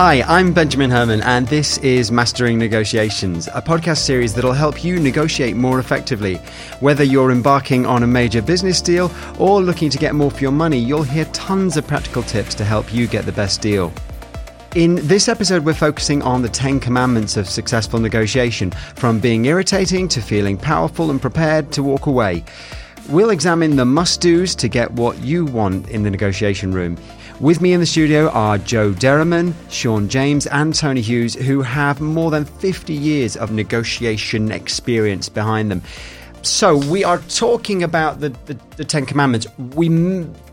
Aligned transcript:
Hi, 0.00 0.22
I'm 0.28 0.52
Benjamin 0.52 0.92
Herman, 0.92 1.22
and 1.22 1.48
this 1.48 1.76
is 1.78 2.12
Mastering 2.12 2.56
Negotiations, 2.56 3.48
a 3.48 3.60
podcast 3.60 3.98
series 3.98 4.32
that'll 4.32 4.52
help 4.52 4.84
you 4.84 5.00
negotiate 5.00 5.56
more 5.56 5.80
effectively. 5.80 6.36
Whether 6.78 7.02
you're 7.02 7.32
embarking 7.32 7.84
on 7.84 8.04
a 8.04 8.06
major 8.06 8.40
business 8.40 8.80
deal 8.80 9.10
or 9.40 9.60
looking 9.60 9.90
to 9.90 9.98
get 9.98 10.14
more 10.14 10.30
for 10.30 10.38
your 10.38 10.52
money, 10.52 10.78
you'll 10.78 11.02
hear 11.02 11.24
tons 11.32 11.76
of 11.76 11.84
practical 11.88 12.22
tips 12.22 12.54
to 12.54 12.64
help 12.64 12.94
you 12.94 13.08
get 13.08 13.26
the 13.26 13.32
best 13.32 13.60
deal. 13.60 13.92
In 14.76 15.04
this 15.08 15.26
episode, 15.26 15.64
we're 15.64 15.74
focusing 15.74 16.22
on 16.22 16.42
the 16.42 16.48
10 16.48 16.78
commandments 16.78 17.36
of 17.36 17.48
successful 17.48 17.98
negotiation, 17.98 18.70
from 18.70 19.18
being 19.18 19.46
irritating 19.46 20.06
to 20.10 20.20
feeling 20.20 20.56
powerful 20.56 21.10
and 21.10 21.20
prepared 21.20 21.72
to 21.72 21.82
walk 21.82 22.06
away. 22.06 22.44
We'll 23.08 23.30
examine 23.30 23.74
the 23.74 23.84
must 23.84 24.20
do's 24.20 24.54
to 24.56 24.68
get 24.68 24.92
what 24.92 25.18
you 25.24 25.46
want 25.46 25.88
in 25.88 26.04
the 26.04 26.10
negotiation 26.10 26.72
room. 26.72 26.98
With 27.40 27.60
me 27.60 27.72
in 27.72 27.78
the 27.78 27.86
studio 27.86 28.30
are 28.30 28.58
Joe 28.58 28.90
Derriman, 28.90 29.54
Sean 29.70 30.08
James, 30.08 30.48
and 30.48 30.74
Tony 30.74 31.00
Hughes, 31.00 31.34
who 31.34 31.62
have 31.62 32.00
more 32.00 32.32
than 32.32 32.44
50 32.44 32.92
years 32.92 33.36
of 33.36 33.52
negotiation 33.52 34.50
experience 34.50 35.28
behind 35.28 35.70
them. 35.70 35.80
So, 36.42 36.76
we 36.76 37.04
are 37.04 37.18
talking 37.18 37.84
about 37.84 38.18
the, 38.18 38.30
the, 38.46 38.58
the 38.76 38.84
Ten 38.84 39.06
Commandments. 39.06 39.46
We 39.56 39.88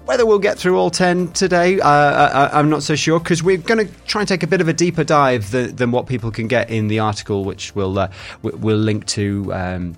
whether 0.05 0.27
we'll 0.27 0.37
get 0.37 0.59
through 0.59 0.77
all 0.77 0.91
10 0.91 1.31
today, 1.31 1.79
uh, 1.79 1.89
uh 1.89 2.49
I, 2.53 2.59
am 2.59 2.69
not 2.69 2.83
so 2.83 2.95
sure 2.95 3.19
because 3.19 3.41
we're 3.41 3.57
going 3.57 3.87
to 3.87 3.91
try 4.05 4.21
and 4.21 4.27
take 4.27 4.43
a 4.43 4.47
bit 4.47 4.61
of 4.61 4.67
a 4.67 4.73
deeper 4.73 5.03
dive 5.03 5.49
than, 5.49 5.75
than 5.75 5.91
what 5.91 6.05
people 6.05 6.29
can 6.29 6.47
get 6.47 6.69
in 6.69 6.87
the 6.87 6.99
article, 6.99 7.43
which 7.43 7.73
we'll, 7.73 7.97
uh, 7.97 8.11
we'll 8.43 8.77
link 8.77 9.07
to 9.07 9.51
um, 9.51 9.97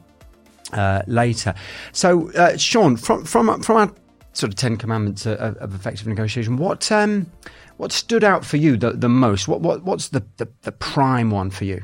uh, 0.72 1.02
later. 1.08 1.54
So, 1.92 2.32
uh, 2.32 2.56
Sean, 2.56 2.96
from 2.96 3.26
from 3.26 3.62
from 3.62 3.76
our 3.76 3.92
sort 4.38 4.52
of 4.52 4.56
Ten 4.56 4.78
Commandments 4.78 5.26
of, 5.26 5.58
of 5.58 5.74
effective 5.74 6.08
negotiation, 6.08 6.58
what 6.58 6.92
um, 6.92 7.32
what 7.78 7.92
stood 7.92 8.24
out 8.24 8.46
for 8.46 8.58
you 8.58 8.78
the, 8.78 8.92
the 8.92 9.10
most? 9.10 9.48
What 9.48 9.62
what 9.62 9.84
what's 9.84 10.10
the, 10.10 10.26
the, 10.38 10.48
the 10.62 10.72
prime 10.72 11.32
one 11.32 11.50
for 11.50 11.66
you? 11.66 11.82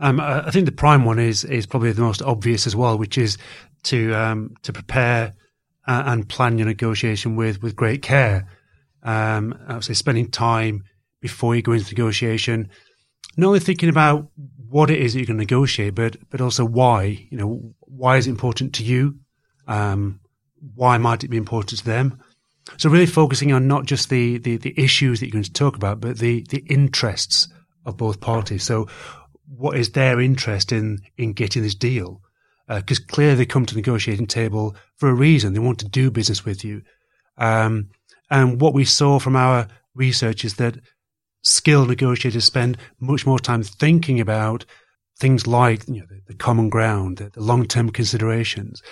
Um, 0.00 0.18
I 0.18 0.50
think 0.50 0.66
the 0.66 0.72
prime 0.72 1.04
one 1.04 1.18
is 1.18 1.44
is 1.44 1.66
probably 1.66 1.92
the 1.92 2.02
most 2.02 2.22
obvious 2.22 2.66
as 2.66 2.74
well, 2.74 2.96
which 2.96 3.18
is 3.18 3.36
to 3.84 4.14
um, 4.14 4.54
to 4.62 4.72
prepare 4.72 5.34
and 5.86 6.28
plan 6.28 6.58
your 6.58 6.68
negotiation 6.68 7.36
with 7.36 7.62
with 7.62 7.76
great 7.76 8.02
care. 8.02 8.46
Um, 9.02 9.58
obviously, 9.68 9.94
spending 9.94 10.30
time 10.30 10.84
before 11.20 11.54
you 11.54 11.62
go 11.62 11.72
into 11.72 11.92
negotiation, 11.92 12.70
not 13.36 13.48
only 13.48 13.60
thinking 13.60 13.88
about 13.88 14.30
what 14.68 14.90
it 14.90 15.00
is 15.00 15.12
that 15.12 15.18
you're 15.18 15.26
going 15.26 15.36
to 15.36 15.42
negotiate, 15.42 15.94
but 15.94 16.16
but 16.30 16.40
also 16.40 16.64
why. 16.64 17.26
You 17.30 17.38
know, 17.38 17.74
why 17.80 18.16
is 18.16 18.26
it 18.26 18.30
important 18.30 18.74
to 18.74 18.84
you? 18.84 19.18
Um, 19.66 20.19
why 20.74 20.98
might 20.98 21.24
it 21.24 21.28
be 21.28 21.36
important 21.36 21.78
to 21.78 21.84
them? 21.84 22.22
So 22.76 22.90
really 22.90 23.06
focusing 23.06 23.52
on 23.52 23.66
not 23.66 23.86
just 23.86 24.10
the, 24.10 24.38
the, 24.38 24.56
the 24.56 24.74
issues 24.76 25.20
that 25.20 25.26
you're 25.26 25.32
going 25.32 25.44
to 25.44 25.52
talk 25.52 25.76
about, 25.76 26.00
but 26.00 26.18
the, 26.18 26.44
the 26.50 26.64
interests 26.68 27.48
of 27.84 27.96
both 27.96 28.20
parties. 28.20 28.62
So 28.62 28.88
what 29.48 29.76
is 29.76 29.92
their 29.92 30.20
interest 30.20 30.72
in, 30.72 31.00
in 31.16 31.32
getting 31.32 31.62
this 31.62 31.74
deal? 31.74 32.20
Because 32.68 33.00
uh, 33.00 33.04
clearly 33.08 33.34
they 33.34 33.46
come 33.46 33.66
to 33.66 33.74
the 33.74 33.80
negotiating 33.80 34.28
table 34.28 34.76
for 34.96 35.08
a 35.08 35.14
reason. 35.14 35.52
They 35.52 35.58
want 35.58 35.80
to 35.80 35.88
do 35.88 36.10
business 36.10 36.44
with 36.44 36.64
you. 36.64 36.82
Um, 37.36 37.90
and 38.30 38.60
what 38.60 38.74
we 38.74 38.84
saw 38.84 39.18
from 39.18 39.34
our 39.34 39.66
research 39.94 40.44
is 40.44 40.54
that 40.54 40.76
skilled 41.42 41.88
negotiators 41.88 42.44
spend 42.44 42.76
much 43.00 43.26
more 43.26 43.38
time 43.38 43.62
thinking 43.62 44.20
about 44.20 44.64
things 45.18 45.46
like 45.46 45.88
you 45.88 46.00
know, 46.00 46.06
the, 46.06 46.20
the 46.28 46.34
common 46.34 46.68
ground, 46.68 47.16
the, 47.16 47.30
the 47.30 47.42
long-term 47.42 47.90
considerations, 47.90 48.82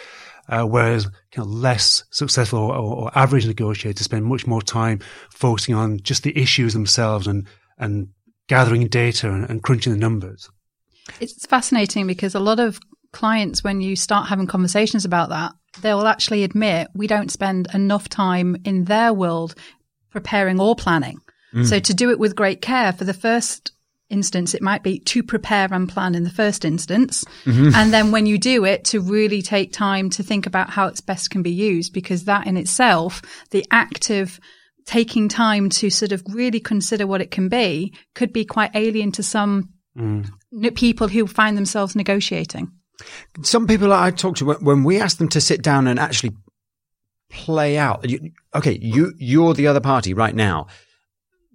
uh, 0.48 0.64
whereas 0.64 1.04
kind 1.32 1.46
of 1.46 1.50
less 1.50 2.04
successful 2.10 2.58
or, 2.58 2.74
or, 2.74 3.18
average 3.18 3.46
negotiators 3.46 4.04
spend 4.04 4.24
much 4.24 4.46
more 4.46 4.62
time 4.62 5.00
focusing 5.30 5.74
on 5.74 6.00
just 6.00 6.22
the 6.22 6.36
issues 6.38 6.72
themselves 6.72 7.26
and 7.26 7.46
and 7.78 8.08
gathering 8.48 8.86
data 8.88 9.30
and, 9.30 9.48
and 9.48 9.62
crunching 9.62 9.92
the 9.92 9.98
numbers. 9.98 10.50
It's 11.20 11.46
fascinating 11.46 12.06
because 12.06 12.34
a 12.34 12.40
lot 12.40 12.60
of 12.60 12.80
clients, 13.12 13.62
when 13.62 13.80
you 13.80 13.96
start 13.96 14.28
having 14.28 14.46
conversations 14.46 15.04
about 15.04 15.28
that, 15.30 15.52
they'll 15.80 16.06
actually 16.06 16.44
admit 16.44 16.88
we 16.94 17.06
don't 17.06 17.30
spend 17.30 17.68
enough 17.72 18.08
time 18.08 18.56
in 18.64 18.84
their 18.84 19.12
world 19.12 19.54
preparing 20.10 20.60
or 20.60 20.74
planning. 20.74 21.18
Mm. 21.54 21.66
So 21.66 21.78
to 21.78 21.94
do 21.94 22.10
it 22.10 22.18
with 22.18 22.36
great 22.36 22.60
care 22.60 22.92
for 22.92 23.04
the 23.04 23.14
first 23.14 23.72
instance, 24.10 24.54
it 24.54 24.62
might 24.62 24.82
be 24.82 24.98
to 25.00 25.22
prepare 25.22 25.68
and 25.72 25.88
plan 25.88 26.14
in 26.14 26.24
the 26.24 26.30
first 26.30 26.64
instance. 26.64 27.24
Mm-hmm. 27.44 27.74
And 27.74 27.92
then 27.92 28.10
when 28.10 28.26
you 28.26 28.38
do 28.38 28.64
it, 28.64 28.84
to 28.86 29.00
really 29.00 29.42
take 29.42 29.72
time 29.72 30.10
to 30.10 30.22
think 30.22 30.46
about 30.46 30.70
how 30.70 30.86
it's 30.86 31.00
best 31.00 31.30
can 31.30 31.42
be 31.42 31.50
used, 31.50 31.92
because 31.92 32.24
that 32.24 32.46
in 32.46 32.56
itself, 32.56 33.22
the 33.50 33.66
active 33.70 34.40
taking 34.86 35.28
time 35.28 35.68
to 35.68 35.90
sort 35.90 36.12
of 36.12 36.22
really 36.30 36.60
consider 36.60 37.06
what 37.06 37.20
it 37.20 37.30
can 37.30 37.48
be 37.48 37.92
could 38.14 38.32
be 38.32 38.44
quite 38.44 38.70
alien 38.74 39.12
to 39.12 39.22
some 39.22 39.68
mm. 39.96 40.26
people 40.74 41.08
who 41.08 41.26
find 41.26 41.56
themselves 41.56 41.94
negotiating. 41.94 42.70
Some 43.42 43.66
people 43.66 43.92
I 43.92 44.10
talk 44.10 44.36
to, 44.36 44.46
when 44.54 44.84
we 44.84 44.98
ask 44.98 45.18
them 45.18 45.28
to 45.28 45.40
sit 45.40 45.62
down 45.62 45.86
and 45.86 45.98
actually 46.00 46.32
play 47.30 47.76
out, 47.76 48.06
okay, 48.54 48.78
you, 48.80 49.12
you're 49.18 49.52
the 49.52 49.66
other 49.66 49.80
party 49.80 50.14
right 50.14 50.34
now 50.34 50.68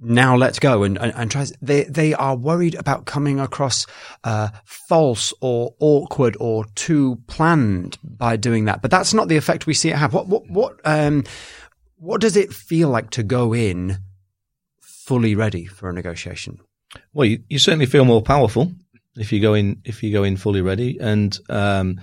now 0.03 0.35
let's 0.35 0.59
go 0.59 0.83
and, 0.83 0.97
and, 0.97 1.13
and, 1.15 1.31
try. 1.31 1.45
They, 1.61 1.85
they 1.85 2.13
are 2.13 2.35
worried 2.35 2.75
about 2.75 3.05
coming 3.05 3.39
across 3.39 3.87
uh, 4.23 4.49
false 4.65 5.33
or 5.41 5.73
awkward 5.79 6.35
or 6.39 6.65
too 6.75 7.17
planned 7.27 7.97
by 8.03 8.35
doing 8.35 8.65
that. 8.65 8.81
But 8.81 8.91
that's 8.91 9.13
not 9.13 9.27
the 9.27 9.37
effect 9.37 9.65
we 9.65 9.73
see 9.73 9.89
it 9.89 9.95
have. 9.95 10.13
What, 10.13 10.27
what, 10.27 10.49
what, 10.49 10.79
um, 10.83 11.23
what 11.97 12.21
does 12.21 12.35
it 12.35 12.53
feel 12.53 12.89
like 12.89 13.11
to 13.11 13.23
go 13.23 13.53
in 13.53 13.97
fully 14.81 15.35
ready 15.35 15.65
for 15.65 15.89
a 15.89 15.93
negotiation? 15.93 16.59
Well, 17.13 17.25
you, 17.25 17.43
you 17.49 17.59
certainly 17.59 17.85
feel 17.85 18.05
more 18.05 18.21
powerful 18.21 18.71
if 19.15 19.31
you 19.31 19.39
go 19.39 19.53
in, 19.53 19.81
if 19.85 20.03
you 20.03 20.11
go 20.11 20.23
in 20.23 20.37
fully 20.37 20.61
ready. 20.61 20.97
And, 20.99 21.37
um, 21.49 22.01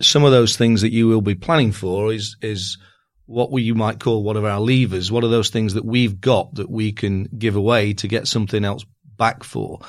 some 0.00 0.24
of 0.24 0.32
those 0.32 0.56
things 0.56 0.80
that 0.80 0.92
you 0.92 1.06
will 1.06 1.20
be 1.20 1.34
planning 1.34 1.70
for 1.70 2.12
is, 2.12 2.36
is, 2.40 2.78
what 3.26 3.50
we 3.50 3.62
you 3.62 3.74
might 3.74 4.00
call 4.00 4.22
one 4.22 4.36
of 4.36 4.44
our 4.44 4.60
levers. 4.60 5.10
What 5.10 5.24
are 5.24 5.28
those 5.28 5.50
things 5.50 5.74
that 5.74 5.84
we've 5.84 6.20
got 6.20 6.54
that 6.56 6.70
we 6.70 6.92
can 6.92 7.24
give 7.24 7.56
away 7.56 7.94
to 7.94 8.08
get 8.08 8.28
something 8.28 8.64
else 8.64 8.84
back 9.16 9.44
for? 9.44 9.80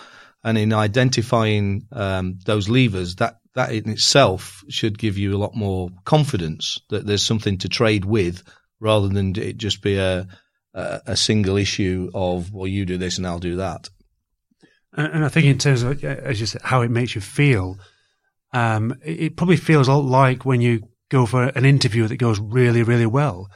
And 0.44 0.58
in 0.58 0.74
identifying 0.74 1.88
um, 1.92 2.40
those 2.46 2.70
levers, 2.70 3.16
that 3.16 3.38
that 3.56 3.72
in 3.72 3.90
itself 3.90 4.64
should 4.70 4.98
give 4.98 5.18
you 5.18 5.36
a 5.36 5.40
lot 5.40 5.56
more 5.56 5.90
confidence 6.04 6.80
that 6.90 7.06
there's 7.06 7.24
something 7.24 7.58
to 7.60 7.70
trade 7.70 8.06
with, 8.06 8.44
rather 8.80 9.08
than 9.08 9.36
it 9.36 9.58
just 9.58 9.82
be 9.82 9.98
a 9.98 10.28
a, 10.74 11.02
a 11.08 11.18
single 11.18 11.58
issue 11.58 12.12
of 12.14 12.54
well, 12.54 12.68
you 12.68 12.86
do 12.86 12.98
this 12.98 13.18
and 13.18 13.26
I'll 13.26 13.40
do 13.40 13.58
that. 13.58 13.90
And 14.94 15.26
I 15.26 15.30
think 15.30 15.48
in 15.48 15.58
terms 15.58 15.84
of 15.84 16.04
as 16.04 16.40
you 16.40 16.46
said, 16.46 16.62
how 16.62 16.82
it 16.82 16.92
makes 16.92 17.16
you 17.16 17.22
feel, 17.22 17.78
um, 18.54 18.96
it 19.04 19.36
probably 19.36 19.58
feels 19.58 19.90
a 19.90 19.94
lot 19.94 20.06
like 20.06 20.46
when 20.46 20.62
you 20.62 20.88
go 21.10 21.26
for 21.26 21.44
an 21.44 21.66
interview 21.66 22.08
that 22.08 22.18
goes 22.18 22.40
really, 22.40 22.84
really 22.84 23.06
well 23.06 23.48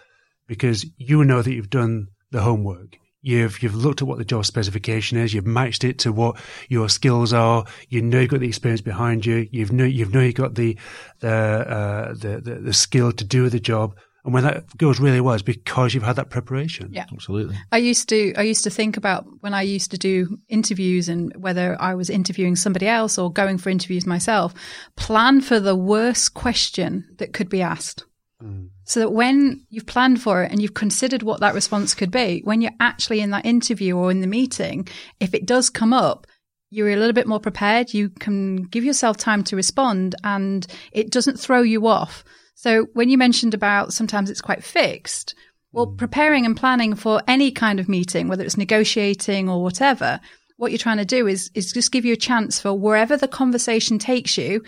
because 0.47 0.85
you 0.97 1.23
know 1.23 1.41
that 1.41 1.53
you've 1.53 1.69
done 1.69 2.07
the 2.31 2.41
homework. 2.41 2.97
You've 3.21 3.61
you've 3.61 3.75
looked 3.75 4.01
at 4.01 4.07
what 4.07 4.17
the 4.17 4.25
job 4.25 4.45
specification 4.45 5.17
is. 5.17 5.33
You've 5.33 5.45
matched 5.45 5.83
it 5.83 5.99
to 5.99 6.13
what 6.13 6.37
your 6.69 6.87
skills 6.87 7.33
are. 7.33 7.65
You 7.89 8.01
know 8.01 8.21
you've 8.21 8.29
got 8.29 8.39
the 8.39 8.47
experience 8.47 8.81
behind 8.81 9.25
you. 9.25 9.47
You've 9.51 9.73
know 9.73 9.83
you've 9.83 10.13
know 10.13 10.21
you've 10.21 10.35
got 10.35 10.55
the 10.55 10.77
the, 11.19 11.29
uh, 11.29 12.13
the 12.13 12.39
the 12.41 12.55
the 12.55 12.73
skill 12.73 13.11
to 13.11 13.23
do 13.25 13.49
the 13.49 13.59
job. 13.59 13.97
And 14.23 14.33
when 14.33 14.43
that 14.43 14.75
goes 14.77 14.99
really 14.99 15.21
well, 15.21 15.33
it's 15.33 15.43
because 15.43 15.93
you've 15.93 16.03
had 16.03 16.17
that 16.17 16.29
preparation. 16.29 16.89
Yeah, 16.91 17.05
absolutely. 17.11 17.55
I 17.71 17.77
used 17.77 18.09
to 18.09 18.33
I 18.35 18.41
used 18.41 18.63
to 18.65 18.69
think 18.69 18.97
about 18.97 19.25
when 19.39 19.53
I 19.53 19.61
used 19.61 19.91
to 19.91 19.97
do 19.97 20.37
interviews 20.49 21.07
and 21.07 21.33
whether 21.37 21.77
I 21.79 21.95
was 21.95 22.09
interviewing 22.09 22.55
somebody 22.55 22.87
else 22.87 23.17
or 23.17 23.31
going 23.31 23.57
for 23.57 23.69
interviews 23.69 24.05
myself. 24.05 24.53
Plan 24.97 25.41
for 25.41 25.59
the 25.59 25.75
worst 25.75 26.33
question 26.33 27.05
that 27.17 27.33
could 27.33 27.49
be 27.49 27.61
asked, 27.61 28.03
mm. 28.43 28.69
so 28.83 28.99
that 28.99 29.11
when 29.11 29.65
you've 29.69 29.85
planned 29.85 30.21
for 30.21 30.43
it 30.43 30.51
and 30.51 30.61
you've 30.61 30.73
considered 30.73 31.23
what 31.23 31.39
that 31.39 31.53
response 31.53 31.95
could 31.95 32.11
be, 32.11 32.41
when 32.43 32.61
you're 32.61 32.71
actually 32.81 33.21
in 33.21 33.29
that 33.29 33.45
interview 33.45 33.95
or 33.95 34.11
in 34.11 34.19
the 34.19 34.27
meeting, 34.27 34.87
if 35.21 35.33
it 35.33 35.45
does 35.45 35.69
come 35.69 35.93
up, 35.93 36.27
you're 36.69 36.89
a 36.89 36.97
little 36.97 37.13
bit 37.13 37.27
more 37.27 37.39
prepared. 37.39 37.93
You 37.93 38.09
can 38.09 38.63
give 38.63 38.83
yourself 38.83 39.15
time 39.15 39.43
to 39.45 39.55
respond, 39.55 40.15
and 40.25 40.67
it 40.91 41.09
doesn't 41.09 41.39
throw 41.39 41.61
you 41.61 41.87
off. 41.87 42.25
So 42.59 42.87
when 42.91 43.07
you 43.07 43.17
mentioned 43.17 43.53
about 43.53 43.93
sometimes 43.93 44.29
it's 44.29 44.41
quite 44.41 44.65
fixed, 44.65 45.33
well, 45.71 45.87
mm. 45.87 45.97
preparing 45.97 46.45
and 46.45 46.57
planning 46.57 46.93
for 46.93 47.21
any 47.25 47.51
kind 47.51 47.79
of 47.79 47.87
meeting, 47.87 48.27
whether 48.27 48.43
it's 48.43 48.57
negotiating 48.57 49.47
or 49.47 49.63
whatever, 49.63 50.19
what 50.57 50.69
you're 50.69 50.77
trying 50.77 50.97
to 50.97 51.05
do 51.05 51.25
is 51.25 51.49
is 51.53 51.71
just 51.71 51.93
give 51.93 52.03
you 52.03 52.11
a 52.11 52.17
chance 52.17 52.59
for 52.59 52.73
wherever 52.73 53.15
the 53.15 53.29
conversation 53.29 53.97
takes 53.97 54.37
you, 54.37 54.61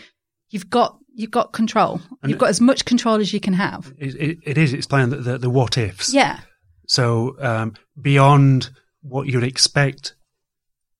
you've 0.51 0.69
got 0.69 0.99
you've 1.13 1.31
got 1.31 1.51
control. 1.51 1.99
And 2.21 2.29
you've 2.29 2.39
got 2.39 2.47
as 2.47 2.61
much 2.61 2.85
control 2.85 3.19
as 3.19 3.33
you 3.33 3.41
can 3.41 3.55
have. 3.55 3.93
it, 3.97 4.15
it, 4.15 4.37
it 4.45 4.57
is 4.57 4.73
explaining 4.73 5.09
the, 5.09 5.17
the, 5.17 5.37
the, 5.39 5.49
what 5.49 5.77
ifs. 5.77 6.13
Yeah. 6.13 6.39
So 6.87 7.35
um, 7.41 7.73
beyond 8.01 8.69
what 9.01 9.27
you'd 9.27 9.43
expect 9.43 10.15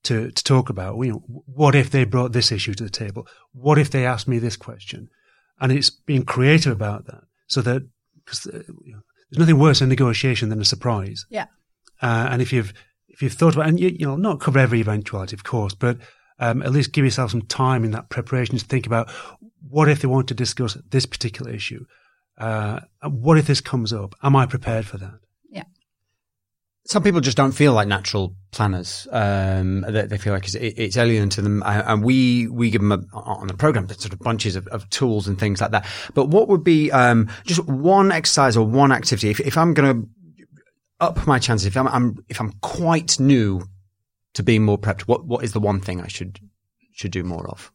to 0.03 0.29
to 0.29 0.43
talk 0.43 0.69
about, 0.69 0.97
you 0.97 1.13
know, 1.13 1.43
what 1.45 1.73
if 1.73 1.89
they 1.89 2.03
brought 2.03 2.33
this 2.33 2.51
issue 2.51 2.73
to 2.73 2.83
the 2.83 2.89
table? 2.89 3.25
What 3.53 3.77
if 3.77 3.91
they 3.91 4.05
asked 4.05 4.27
me 4.27 4.39
this 4.39 4.57
question? 4.57 5.09
And 5.62 5.72
it's 5.72 5.90
being 5.90 6.25
creative 6.25 6.74
about 6.74 7.06
that 7.06 7.24
so 7.48 7.62
that 7.62 7.88
because 8.25 8.48
uh, 8.48 8.63
you 8.84 8.94
know, 8.94 9.02
there's 9.30 9.40
nothing 9.40 9.60
worse 9.60 9.81
in 9.81 9.90
negotiation 9.90 10.50
than 10.50 10.60
a 10.60 10.66
surprise. 10.66 11.25
Yeah. 11.30 11.46
Uh, 12.02 12.28
and 12.31 12.42
if 12.42 12.52
you've 12.52 12.74
if 13.08 13.22
you've 13.22 13.34
thought 13.34 13.56
about, 13.56 13.68
and 13.68 13.80
you, 13.80 13.90
you 13.90 14.06
know, 14.06 14.16
not 14.16 14.40
cover 14.40 14.60
every 14.60 14.81
eventuality, 14.81 15.36
of 15.36 15.44
course, 15.44 15.74
but 15.74 15.98
um, 16.40 16.62
at 16.63 16.72
least 16.72 16.92
give 16.92 17.06
yourself 17.06 17.31
some 17.31 17.44
time 17.44 17.84
in 17.84 17.92
that 17.92 18.10
preparation 18.10 18.58
to 18.58 18.66
think 18.66 18.88
about 18.88 19.10
what 19.69 19.88
if 19.88 20.02
they 20.02 20.08
want 20.08 20.28
to 20.30 20.34
discuss 20.34 20.75
this 20.90 21.06
particular 21.06 21.52
issue? 21.52 21.86
Uh, 22.38 22.80
what 23.04 23.38
if 23.38 23.46
this 23.46 23.62
comes 23.62 23.94
up? 23.94 24.16
Am 24.24 24.36
I 24.36 24.46
prepared 24.46 24.86
for 24.86 24.98
that? 24.98 25.19
Some 26.91 27.03
people 27.03 27.21
just 27.21 27.38
don't 27.38 27.53
feel 27.53 27.71
like 27.71 27.88
natural 27.88 28.35
planners. 28.51 29.07
Um, 29.13 29.85
they, 29.88 30.07
they, 30.07 30.17
feel 30.17 30.33
like 30.33 30.43
it's, 30.43 30.55
it's, 30.55 30.97
alien 30.97 31.29
to 31.29 31.41
them, 31.41 31.63
and 31.65 32.03
we 32.03 32.49
we 32.49 32.69
give 32.69 32.81
them 32.81 32.91
a, 32.91 33.17
on 33.17 33.47
the 33.47 33.53
program 33.53 33.88
sort 33.88 34.11
of 34.11 34.19
bunches 34.19 34.57
of, 34.57 34.67
of, 34.67 34.89
tools 34.89 35.25
and 35.25 35.39
things 35.39 35.61
like 35.61 35.71
that. 35.71 35.88
But 36.13 36.25
what 36.25 36.49
would 36.49 36.65
be 36.65 36.91
um, 36.91 37.29
just 37.45 37.65
one 37.65 38.11
exercise 38.11 38.57
or 38.57 38.65
one 38.67 38.91
activity? 38.91 39.29
If, 39.29 39.39
if 39.39 39.57
I'm 39.57 39.73
going 39.73 40.01
to 40.01 40.09
up 40.99 41.25
my 41.25 41.39
chances, 41.39 41.65
if 41.65 41.77
I'm, 41.77 41.88
I'm 41.88 42.25
if 42.27 42.41
I'm 42.41 42.51
quite 42.59 43.21
new 43.21 43.63
to 44.33 44.43
being 44.43 44.65
more 44.65 44.77
prepped, 44.77 45.03
what 45.03 45.23
what 45.23 45.45
is 45.45 45.53
the 45.53 45.61
one 45.61 45.79
thing 45.79 46.01
I 46.01 46.09
should 46.09 46.41
should 46.91 47.11
do 47.11 47.23
more 47.23 47.47
of? 47.47 47.71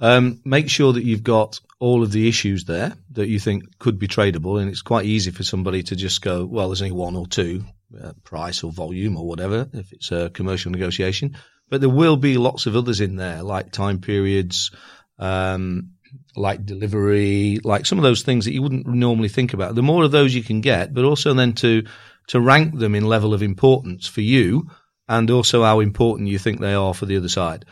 Um, 0.00 0.40
make 0.42 0.70
sure 0.70 0.94
that 0.94 1.04
you've 1.04 1.22
got 1.22 1.60
all 1.80 2.02
of 2.02 2.12
the 2.12 2.28
issues 2.28 2.64
there 2.64 2.94
that 3.12 3.28
you 3.28 3.38
think 3.38 3.78
could 3.78 3.98
be 3.98 4.08
tradable, 4.08 4.58
and 4.58 4.70
it's 4.70 4.80
quite 4.80 5.04
easy 5.04 5.32
for 5.32 5.42
somebody 5.42 5.82
to 5.82 5.96
just 5.96 6.22
go, 6.22 6.46
well, 6.46 6.68
there's 6.68 6.80
only 6.80 6.92
one 6.92 7.14
or 7.14 7.26
two, 7.26 7.62
uh, 8.02 8.12
price 8.24 8.62
or 8.62 8.72
volume 8.72 9.16
or 9.16 9.26
whatever, 9.26 9.68
if 9.72 9.92
it's 9.92 10.12
a 10.12 10.30
commercial 10.30 10.70
negotiation. 10.70 11.36
But 11.68 11.80
there 11.80 11.90
will 11.90 12.16
be 12.16 12.36
lots 12.36 12.66
of 12.66 12.76
others 12.76 13.00
in 13.00 13.16
there, 13.16 13.42
like 13.42 13.72
time 13.72 14.00
periods, 14.00 14.70
um, 15.18 15.92
like 16.36 16.64
delivery, 16.64 17.58
like 17.64 17.86
some 17.86 17.98
of 17.98 18.04
those 18.04 18.22
things 18.22 18.44
that 18.44 18.52
you 18.52 18.62
wouldn't 18.62 18.86
normally 18.86 19.28
think 19.28 19.54
about. 19.54 19.74
The 19.74 19.82
more 19.82 20.04
of 20.04 20.12
those 20.12 20.34
you 20.34 20.42
can 20.42 20.60
get, 20.60 20.92
but 20.94 21.04
also 21.04 21.34
then 21.34 21.54
to 21.54 21.84
to 22.28 22.40
rank 22.40 22.78
them 22.78 22.94
in 22.94 23.04
level 23.04 23.34
of 23.34 23.42
importance 23.42 24.06
for 24.06 24.22
you, 24.22 24.68
and 25.08 25.30
also 25.30 25.62
how 25.62 25.80
important 25.80 26.28
you 26.28 26.38
think 26.38 26.60
they 26.60 26.74
are 26.74 26.94
for 26.94 27.06
the 27.06 27.16
other 27.16 27.28
side 27.28 27.64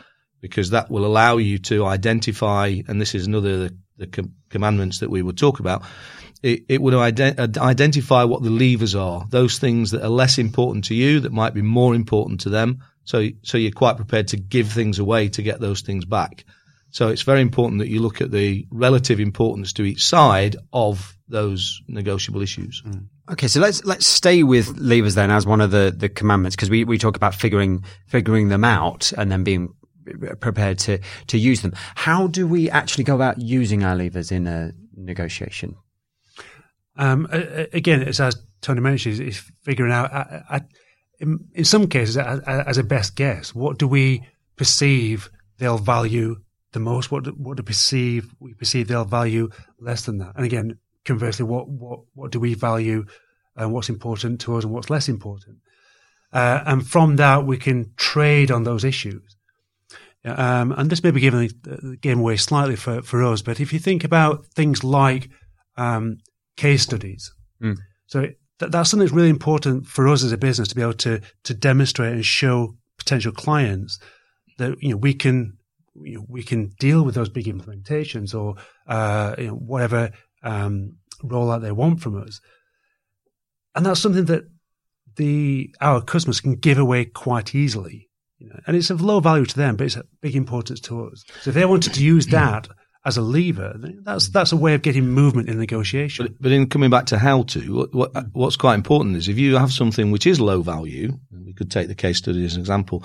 because 0.43 0.71
that 0.71 0.91
will 0.91 1.05
allow 1.05 1.37
you 1.37 1.57
to 1.57 1.85
identify, 1.85 2.67
and 2.89 2.99
this 2.99 3.15
is 3.15 3.27
another 3.27 3.69
the, 3.69 3.77
the 3.95 4.07
com- 4.07 4.33
commandments 4.49 4.99
that 4.99 5.09
we 5.09 5.21
would 5.21 5.37
talk 5.37 5.61
about. 5.61 5.83
It, 6.43 6.65
it 6.67 6.81
would 6.81 6.93
ident- 6.93 7.57
identify 7.57 8.23
what 8.25 8.43
the 8.43 8.49
levers 8.49 8.95
are, 8.95 9.25
those 9.29 9.57
things 9.57 9.91
that 9.91 10.03
are 10.03 10.09
less 10.09 10.37
important 10.37 10.85
to 10.85 10.95
you 10.95 11.21
that 11.21 11.31
might 11.31 11.53
be 11.53 11.61
more 11.61 11.95
important 11.95 12.41
to 12.41 12.49
them. 12.49 12.83
So, 13.05 13.29
so 13.41 13.57
you're 13.57 13.71
quite 13.71 13.95
prepared 13.95 14.27
to 14.29 14.37
give 14.37 14.69
things 14.69 14.99
away 14.99 15.29
to 15.29 15.41
get 15.41 15.59
those 15.59 15.81
things 15.81 16.05
back. 16.05 16.45
So 16.93 17.07
it's 17.07 17.23
very 17.23 17.41
important 17.41 17.79
that 17.79 17.87
you 17.87 18.01
look 18.01 18.21
at 18.21 18.29
the 18.29 18.67
relative 18.69 19.19
importance 19.19 19.73
to 19.73 19.83
each 19.83 20.05
side 20.05 20.55
of 20.71 21.17
those 21.27 21.81
negotiable 21.87 22.41
issues. 22.41 22.83
Mm. 22.85 23.07
Okay, 23.31 23.47
so 23.47 23.59
let's 23.59 23.83
let's 23.83 24.05
stay 24.05 24.43
with 24.43 24.77
levers 24.77 25.15
then 25.15 25.31
as 25.31 25.45
one 25.45 25.61
of 25.61 25.71
the, 25.71 25.93
the 25.95 26.07
commandments 26.07 26.55
because 26.55 26.69
we, 26.69 26.83
we 26.83 26.97
talk 26.97 27.15
about 27.15 27.33
figuring 27.33 27.83
figuring 28.05 28.49
them 28.49 28.63
out 28.63 29.11
and 29.13 29.31
then 29.31 29.43
being 29.43 29.73
prepared 30.39 30.77
to 30.79 30.99
to 31.27 31.37
use 31.37 31.61
them. 31.61 31.73
How 31.95 32.27
do 32.27 32.45
we 32.45 32.69
actually 32.69 33.05
go 33.05 33.15
about 33.15 33.39
using 33.39 33.83
our 33.83 33.95
levers 33.95 34.31
in 34.31 34.45
a 34.45 34.73
negotiation? 34.95 35.75
Um, 36.95 37.27
again, 37.31 38.03
as 38.03 38.19
Tony 38.61 38.81
mentioned, 38.81 39.19
is 39.19 39.43
figuring 39.61 39.91
out. 39.91 40.11
I, 40.13 40.43
I, 40.49 40.61
in, 41.19 41.39
in, 41.53 41.65
some 41.65 41.87
cases, 41.87 42.17
as, 42.17 42.39
as, 42.41 42.77
a 42.77 42.83
best 42.83 43.15
guess, 43.15 43.55
what 43.55 43.77
do 43.77 43.87
we 43.87 44.27
perceive 44.55 45.29
they'll 45.57 45.77
value 45.77 46.37
the 46.71 46.79
most? 46.79 47.11
What 47.11 47.23
do, 47.23 47.31
what 47.31 47.57
do 47.57 47.63
perceive 47.63 48.33
we 48.39 48.53
perceive 48.53 48.87
they'll 48.87 49.05
value 49.05 49.49
less 49.79 50.05
than 50.05 50.19
that? 50.19 50.33
And 50.35 50.45
again, 50.45 50.77
conversely, 51.05 51.45
what 51.45 51.67
what 51.67 52.01
what 52.13 52.31
do 52.31 52.39
we 52.39 52.53
value, 52.53 53.05
and 53.55 53.73
what's 53.73 53.89
important 53.89 54.41
to 54.41 54.57
us, 54.57 54.63
and 54.63 54.73
what's 54.73 54.89
less 54.89 55.09
important? 55.09 55.57
Uh, 56.31 56.63
and 56.65 56.87
from 56.87 57.17
that, 57.17 57.45
we 57.45 57.57
can 57.57 57.93
trade 57.95 58.51
on 58.51 58.63
those 58.63 58.83
issues. 58.83 59.35
Um, 60.25 60.71
and 60.71 60.89
this 60.89 61.03
may 61.03 61.11
be 61.11 61.19
giving 61.19 61.49
the 61.63 61.97
game 61.97 62.19
away 62.19 62.37
slightly 62.37 62.75
for, 62.75 63.01
for 63.01 63.23
us, 63.23 63.41
but 63.41 63.59
if 63.59 63.73
you 63.73 63.79
think 63.79 64.03
about 64.03 64.45
things 64.47 64.83
like 64.83 65.29
um, 65.75 66.19
case 66.57 66.83
studies, 66.83 67.31
mm. 67.61 67.77
so 68.07 68.21
th- 68.59 68.71
that's 68.71 68.89
something 68.89 69.05
that's 69.05 69.15
really 69.15 69.29
important 69.29 69.87
for 69.87 70.07
us 70.07 70.23
as 70.23 70.31
a 70.31 70.37
business 70.37 70.67
to 70.69 70.75
be 70.75 70.81
able 70.81 70.93
to 70.93 71.21
to 71.43 71.53
demonstrate 71.53 72.13
and 72.13 72.25
show 72.25 72.75
potential 72.97 73.31
clients 73.31 73.99
that 74.57 74.75
you 74.81 74.89
know 74.89 74.97
we 74.97 75.13
can 75.13 75.57
you 75.95 76.17
know, 76.17 76.25
we 76.27 76.43
can 76.43 76.71
deal 76.79 77.03
with 77.03 77.15
those 77.15 77.29
big 77.29 77.45
implementations 77.45 78.33
or 78.33 78.55
uh, 78.87 79.35
you 79.37 79.47
know, 79.47 79.53
whatever 79.53 80.11
um, 80.43 80.97
rollout 81.23 81.61
they 81.61 81.71
want 81.71 82.01
from 82.01 82.21
us, 82.21 82.39
and 83.75 83.85
that's 83.85 84.01
something 84.01 84.25
that 84.25 84.43
the 85.15 85.73
our 85.81 86.01
customers 86.01 86.41
can 86.41 86.55
give 86.55 86.77
away 86.77 87.05
quite 87.05 87.53
easily 87.53 88.09
you 88.43 88.49
know, 88.49 88.59
and 88.67 88.75
it's 88.75 88.89
of 88.89 89.01
low 89.01 89.21
value 89.21 89.45
to 89.45 89.55
them, 89.55 89.77
but 89.77 89.85
it's 89.85 89.95
of 89.95 90.05
big 90.21 90.35
importance 90.35 90.81
to 90.81 91.07
us. 91.07 91.23
So 91.41 91.49
if 91.49 91.53
they 91.55 91.65
wanted 91.65 91.93
to 91.93 92.03
use 92.03 92.27
that 92.31 92.67
as 93.05 93.17
a 93.17 93.21
lever, 93.21 93.75
that's 94.01 94.29
that's 94.29 94.51
a 94.53 94.57
way 94.57 94.73
of 94.73 94.81
getting 94.81 95.07
movement 95.07 95.49
in 95.49 95.57
negotiation. 95.57 96.25
But, 96.25 96.41
but 96.41 96.51
in 96.51 96.69
coming 96.69 96.89
back 96.89 97.07
to 97.07 97.17
how 97.17 97.43
to, 97.43 97.75
what, 97.75 97.93
what, 97.93 98.25
what's 98.31 98.55
quite 98.55 98.75
important 98.75 99.17
is 99.17 99.27
if 99.27 99.37
you 99.37 99.57
have 99.57 99.73
something 99.73 100.11
which 100.11 100.25
is 100.25 100.39
low 100.39 100.61
value, 100.61 101.19
we 101.45 101.53
could 101.53 101.69
take 101.69 101.87
the 101.87 101.95
case 101.95 102.17
study 102.17 102.45
as 102.45 102.55
an 102.55 102.61
example. 102.61 103.03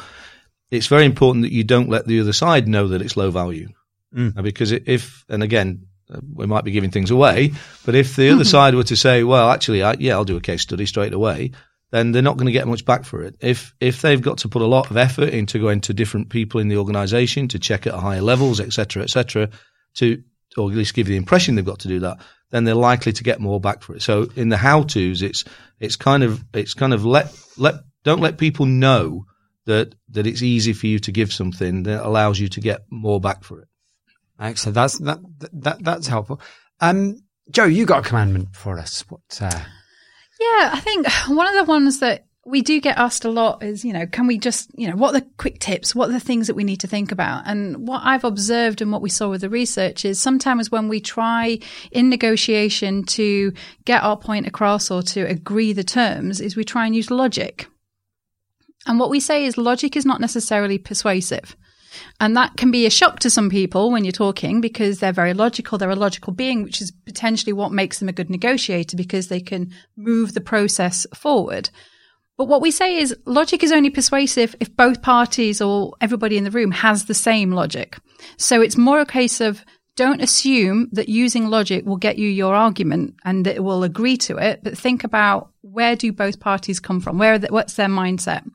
It's 0.70 0.86
very 0.86 1.04
important 1.04 1.42
that 1.42 1.52
you 1.52 1.64
don't 1.64 1.88
let 1.88 2.06
the 2.06 2.20
other 2.20 2.32
side 2.32 2.68
know 2.68 2.88
that 2.88 3.02
it's 3.02 3.16
low 3.16 3.30
value, 3.30 3.70
mm. 4.14 4.40
because 4.42 4.70
if 4.70 5.24
and 5.28 5.42
again 5.42 5.86
uh, 6.12 6.20
we 6.32 6.46
might 6.46 6.64
be 6.64 6.70
giving 6.70 6.90
things 6.90 7.10
away, 7.10 7.52
but 7.84 7.94
if 7.96 8.14
the 8.14 8.30
other 8.30 8.44
side 8.56 8.74
were 8.74 8.84
to 8.84 8.96
say, 8.96 9.24
well, 9.24 9.50
actually, 9.50 9.82
I, 9.82 9.96
yeah, 9.98 10.12
I'll 10.14 10.24
do 10.24 10.36
a 10.36 10.40
case 10.40 10.62
study 10.62 10.86
straight 10.86 11.12
away, 11.12 11.50
then 11.90 12.12
they're 12.12 12.22
not 12.22 12.36
going 12.36 12.46
to 12.46 12.52
get 12.52 12.68
much 12.68 12.84
back 12.84 13.04
for 13.04 13.22
it. 13.22 13.34
If 13.40 13.74
if 13.80 14.02
they've 14.02 14.20
got 14.20 14.38
to 14.38 14.48
put 14.48 14.62
a 14.62 14.66
lot 14.66 14.90
of 14.90 14.96
effort 14.96 15.30
into 15.30 15.58
going 15.58 15.80
to 15.82 15.94
different 15.94 16.28
people 16.28 16.60
in 16.60 16.68
the 16.68 16.76
organisation 16.76 17.48
to 17.48 17.58
check 17.58 17.86
at 17.86 17.94
higher 17.94 18.22
levels, 18.22 18.60
etc., 18.60 19.02
etc., 19.02 19.48
to 19.98 20.22
or 20.56 20.70
at 20.70 20.76
least 20.76 20.94
give 20.94 21.06
the 21.06 21.16
impression 21.16 21.54
they've 21.54 21.64
got 21.64 21.80
to 21.80 21.88
do 21.88 22.00
that, 22.00 22.18
then 22.50 22.64
they're 22.64 22.74
likely 22.74 23.12
to 23.12 23.24
get 23.24 23.40
more 23.40 23.60
back 23.60 23.82
for 23.82 23.94
it. 23.94 24.02
So 24.02 24.28
in 24.34 24.48
the 24.48 24.56
how 24.56 24.82
tos, 24.82 25.22
it's 25.22 25.44
it's 25.78 25.96
kind 25.96 26.22
of 26.22 26.42
it's 26.54 26.74
kind 26.74 26.94
of 26.94 27.04
let 27.04 27.32
let 27.56 27.74
don't 28.04 28.20
let 28.20 28.38
people 28.38 28.66
know 28.66 29.26
that 29.66 29.94
that 30.10 30.26
it's 30.26 30.42
easy 30.42 30.72
for 30.72 30.86
you 30.86 30.98
to 31.00 31.12
give 31.12 31.32
something 31.32 31.82
that 31.84 32.04
allows 32.04 32.40
you 32.40 32.48
to 32.48 32.60
get 32.60 32.80
more 32.90 33.20
back 33.20 33.44
for 33.44 33.60
it. 33.60 33.68
Excellent. 34.40 34.74
That's 34.74 34.98
that 35.00 35.18
that 35.52 35.84
that's 35.84 36.06
helpful. 36.06 36.40
Um, 36.80 37.20
Joe, 37.50 37.64
you 37.64 37.86
got 37.86 38.04
a 38.04 38.08
commandment 38.08 38.54
for 38.54 38.78
us. 38.78 39.04
What? 39.08 39.20
Uh... 39.40 39.64
Yeah, 40.40 40.70
I 40.72 40.80
think 40.80 41.06
one 41.28 41.46
of 41.46 41.54
the 41.54 41.70
ones 41.70 42.00
that 42.00 42.26
we 42.48 42.62
do 42.62 42.80
get 42.80 42.96
asked 42.96 43.26
a 43.26 43.30
lot 43.30 43.62
is, 43.62 43.84
you 43.84 43.92
know, 43.92 44.06
can 44.06 44.26
we 44.26 44.38
just, 44.38 44.70
you 44.74 44.88
know, 44.88 44.96
what 44.96 45.14
are 45.14 45.20
the 45.20 45.26
quick 45.36 45.58
tips? 45.58 45.94
What 45.94 46.08
are 46.08 46.12
the 46.12 46.20
things 46.20 46.46
that 46.46 46.56
we 46.56 46.64
need 46.64 46.80
to 46.80 46.86
think 46.86 47.12
about? 47.12 47.42
And 47.46 47.86
what 47.86 48.00
I've 48.02 48.24
observed 48.24 48.80
and 48.80 48.90
what 48.90 49.02
we 49.02 49.10
saw 49.10 49.28
with 49.28 49.42
the 49.42 49.50
research 49.50 50.06
is 50.06 50.18
sometimes 50.18 50.70
when 50.70 50.88
we 50.88 50.98
try 50.98 51.58
in 51.90 52.08
negotiation 52.08 53.04
to 53.04 53.52
get 53.84 54.02
our 54.02 54.16
point 54.16 54.46
across 54.46 54.90
or 54.90 55.02
to 55.02 55.22
agree 55.22 55.74
the 55.74 55.84
terms 55.84 56.40
is 56.40 56.56
we 56.56 56.64
try 56.64 56.86
and 56.86 56.96
use 56.96 57.10
logic. 57.10 57.66
And 58.86 58.98
what 58.98 59.10
we 59.10 59.20
say 59.20 59.44
is 59.44 59.58
logic 59.58 59.94
is 59.94 60.06
not 60.06 60.20
necessarily 60.20 60.78
persuasive. 60.78 61.54
And 62.18 62.34
that 62.36 62.56
can 62.56 62.70
be 62.70 62.86
a 62.86 62.90
shock 62.90 63.18
to 63.20 63.30
some 63.30 63.50
people 63.50 63.90
when 63.90 64.04
you're 64.04 64.12
talking 64.12 64.62
because 64.62 65.00
they're 65.00 65.12
very 65.12 65.34
logical. 65.34 65.76
They're 65.76 65.90
a 65.90 65.96
logical 65.96 66.32
being, 66.32 66.62
which 66.62 66.80
is 66.80 66.92
potentially 67.04 67.52
what 67.52 67.72
makes 67.72 67.98
them 67.98 68.08
a 68.08 68.12
good 68.12 68.30
negotiator 68.30 68.96
because 68.96 69.28
they 69.28 69.40
can 69.40 69.70
move 69.96 70.32
the 70.32 70.40
process 70.40 71.06
forward. 71.14 71.68
But 72.38 72.46
what 72.46 72.62
we 72.62 72.70
say 72.70 72.96
is 72.96 73.14
logic 73.26 73.64
is 73.64 73.72
only 73.72 73.90
persuasive 73.90 74.54
if 74.60 74.74
both 74.76 75.02
parties 75.02 75.60
or 75.60 75.94
everybody 76.00 76.38
in 76.38 76.44
the 76.44 76.52
room 76.52 76.70
has 76.70 77.04
the 77.04 77.14
same 77.14 77.50
logic. 77.50 77.98
So 78.36 78.62
it's 78.62 78.76
more 78.76 79.00
a 79.00 79.06
case 79.06 79.40
of 79.40 79.64
don't 79.96 80.22
assume 80.22 80.88
that 80.92 81.08
using 81.08 81.50
logic 81.50 81.84
will 81.84 81.96
get 81.96 82.16
you 82.16 82.28
your 82.28 82.54
argument 82.54 83.16
and 83.24 83.44
that 83.44 83.56
it 83.56 83.64
will 83.64 83.82
agree 83.82 84.16
to 84.18 84.36
it, 84.36 84.60
but 84.62 84.78
think 84.78 85.02
about 85.02 85.50
where 85.62 85.96
do 85.96 86.12
both 86.12 86.38
parties 86.38 86.78
come 86.78 87.00
from? 87.00 87.18
Where, 87.18 87.36
the, 87.40 87.48
what's 87.48 87.74
their 87.74 87.88
mindset? 87.88 88.48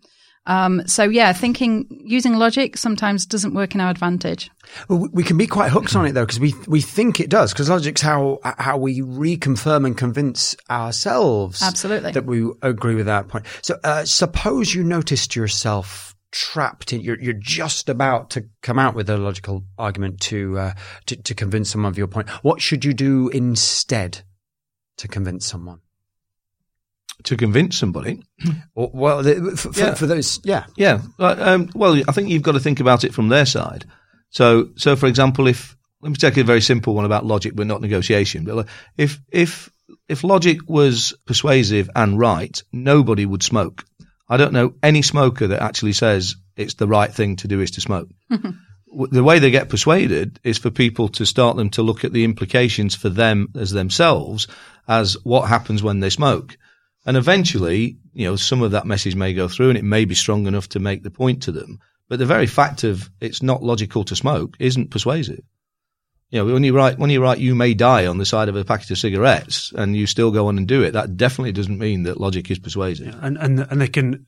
Um, 0.46 0.86
so 0.88 1.04
yeah, 1.04 1.32
thinking 1.32 1.88
using 2.06 2.36
logic 2.36 2.78
sometimes 2.78 3.26
doesn't 3.26 3.54
work 3.54 3.76
in 3.76 3.82
our 3.82 3.90
advantage. 3.90 4.52
Well, 4.90 5.08
we 5.12 5.24
can 5.24 5.38
be 5.38 5.48
quite 5.48 5.72
hooked 5.72 5.96
on 5.96 6.06
it 6.06 6.12
though, 6.12 6.26
because 6.26 6.40
we 6.40 6.54
we 6.68 6.82
think 6.82 7.20
it 7.20 7.30
does, 7.30 7.54
because 7.54 7.70
logic's 7.70 8.02
how 8.02 8.40
how 8.44 8.78
we 8.78 9.02
reconfirm 9.02 9.86
and 9.86 9.98
convince 9.98 10.56
ourselves 10.70 11.62
absolutely 11.62 12.12
that 12.12 12.26
we 12.26 12.50
agree 12.62 12.96
with 12.96 13.06
that 13.06 13.30
point. 13.30 13.46
So 13.62 13.80
uh, 13.84 14.04
suppose 14.06 14.74
you 14.74 14.84
noticed 14.84 15.36
yourself 15.36 16.14
trapped 16.32 16.92
in 16.92 17.00
you're 17.00 17.22
you're 17.22 17.34
just 17.34 17.88
about 17.88 18.32
to 18.32 18.44
come 18.64 18.80
out 18.80 18.96
with 18.96 19.08
a 19.10 19.18
logical 19.18 19.64
argument 19.78 20.20
to 20.20 20.58
uh, 20.58 20.74
to, 21.06 21.16
to 21.16 21.34
convince 21.34 21.70
someone 21.70 21.92
of 21.92 21.98
your 21.98 22.08
point. 22.08 22.28
What 22.44 22.62
should 22.62 22.84
you 22.84 22.94
do 22.94 23.30
instead 23.30 24.24
to 24.98 25.08
convince 25.08 25.46
someone? 25.46 25.80
To 27.24 27.38
convince 27.38 27.78
somebody. 27.78 28.22
well, 28.76 29.24
for, 29.56 29.72
yeah. 29.80 29.94
for, 29.94 30.08
those, 30.08 30.40
yeah, 30.44 30.66
yeah. 30.76 31.02
Um, 31.20 31.70
well, 31.76 32.02
I 32.08 32.12
think 32.12 32.30
you've 32.30 32.42
got 32.44 32.54
to 32.54 32.60
think 32.60 32.80
about 32.80 33.04
it 33.04 33.14
from 33.14 33.30
their 33.30 33.46
side. 33.46 33.86
So, 34.30 34.70
so 34.76 34.96
for 34.96 35.06
example, 35.06 35.48
if 35.48 35.78
let 36.02 36.10
me 36.10 36.16
take 36.16 36.38
a 36.38 36.44
very 36.44 36.62
simple 36.62 36.94
one 36.94 37.06
about 37.06 37.26
logic, 37.26 37.56
but 37.56 37.66
not 37.66 37.82
negotiation. 37.82 38.44
But 38.44 38.68
if 38.98 39.22
if 39.32 39.70
if 40.10 40.24
logic 40.24 40.68
was 40.68 41.14
persuasive 41.26 41.90
and 41.96 42.20
right, 42.20 42.62
nobody 42.72 43.26
would 43.26 43.42
smoke. 43.42 43.86
I 44.28 44.38
don't 44.38 44.54
know 44.54 44.74
any 44.84 45.02
smoker 45.02 45.48
that 45.48 45.62
actually 45.62 45.94
says 45.94 46.36
it's 46.58 46.74
the 46.76 46.88
right 46.88 47.12
thing 47.12 47.38
to 47.38 47.48
do 47.48 47.62
is 47.62 47.72
to 47.72 47.82
smoke. 47.82 48.10
the 49.12 49.24
way 49.24 49.40
they 49.40 49.52
get 49.52 49.70
persuaded 49.70 50.40
is 50.44 50.58
for 50.58 50.70
people 50.70 51.08
to 51.10 51.26
start 51.26 51.56
them 51.56 51.70
to 51.72 51.82
look 51.82 52.04
at 52.04 52.14
the 52.14 52.24
implications 52.24 52.96
for 52.96 53.10
them 53.10 53.48
as 53.56 53.72
themselves 53.72 54.48
as 54.88 55.18
what 55.24 55.48
happens 55.48 55.82
when 55.82 56.00
they 56.00 56.10
smoke. 56.10 56.58
And 57.06 57.18
eventually, 57.18 57.98
you 58.14 58.26
know, 58.26 58.36
some 58.36 58.62
of 58.62 58.72
that 58.72 58.88
message 58.88 59.16
may 59.16 59.34
go 59.34 59.48
through 59.48 59.70
and 59.70 59.78
it 59.78 59.84
may 59.84 60.06
be 60.06 60.16
strong 60.16 60.48
enough 60.48 60.70
to 60.70 60.80
make 60.80 61.04
the 61.04 61.12
point 61.12 61.44
to 61.44 61.52
them. 61.52 61.80
But 62.08 62.20
the 62.20 62.26
very 62.26 62.48
fact 62.48 62.84
of 62.84 63.10
it's 63.20 63.44
not 63.44 63.64
logical 63.64 64.04
to 64.06 64.16
smoke 64.16 64.56
isn't 64.60 64.92
persuasive. 64.92 65.44
You 66.30 66.40
know, 66.40 66.54
when 66.54 66.64
you 66.64 66.76
write, 66.76 66.98
when 66.98 67.10
you 67.10 67.22
write, 67.22 67.40
you 67.40 67.54
may 67.54 67.74
die 67.74 68.08
on 68.08 68.18
the 68.18 68.26
side 68.26 68.50
of 68.50 68.56
a 68.56 68.64
packet 68.66 68.90
of 68.92 68.98
cigarettes 68.98 69.72
and 69.76 69.96
you 69.96 70.08
still 70.08 70.32
go 70.32 70.48
on 70.48 70.58
and 70.58 70.68
do 70.68 70.82
it, 70.82 70.92
that 70.92 71.16
definitely 71.16 71.52
doesn't 71.52 71.78
mean 71.78 72.04
that 72.04 72.20
logic 72.20 72.50
is 72.50 72.60
persuasive. 72.60 73.08
Yeah, 73.08 73.20
and, 73.22 73.38
and, 73.38 73.60
and 73.60 73.82
they 73.82 73.88
can 73.88 74.26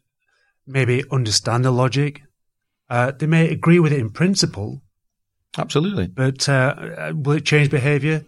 maybe 0.67 1.03
understand 1.12 1.65
the 1.65 1.72
logic. 1.72 2.22
Uh, 2.89 3.12
they 3.12 3.25
may 3.25 3.50
agree 3.50 3.79
with 3.79 3.91
it 3.91 4.00
in 4.00 4.12
principle. 4.12 4.82
Absolutely. 5.58 6.08
But 6.08 6.48
uh, 6.48 7.13
will 7.15 7.38
it 7.38 7.46
change 7.46 7.72
behavior? 7.72 8.24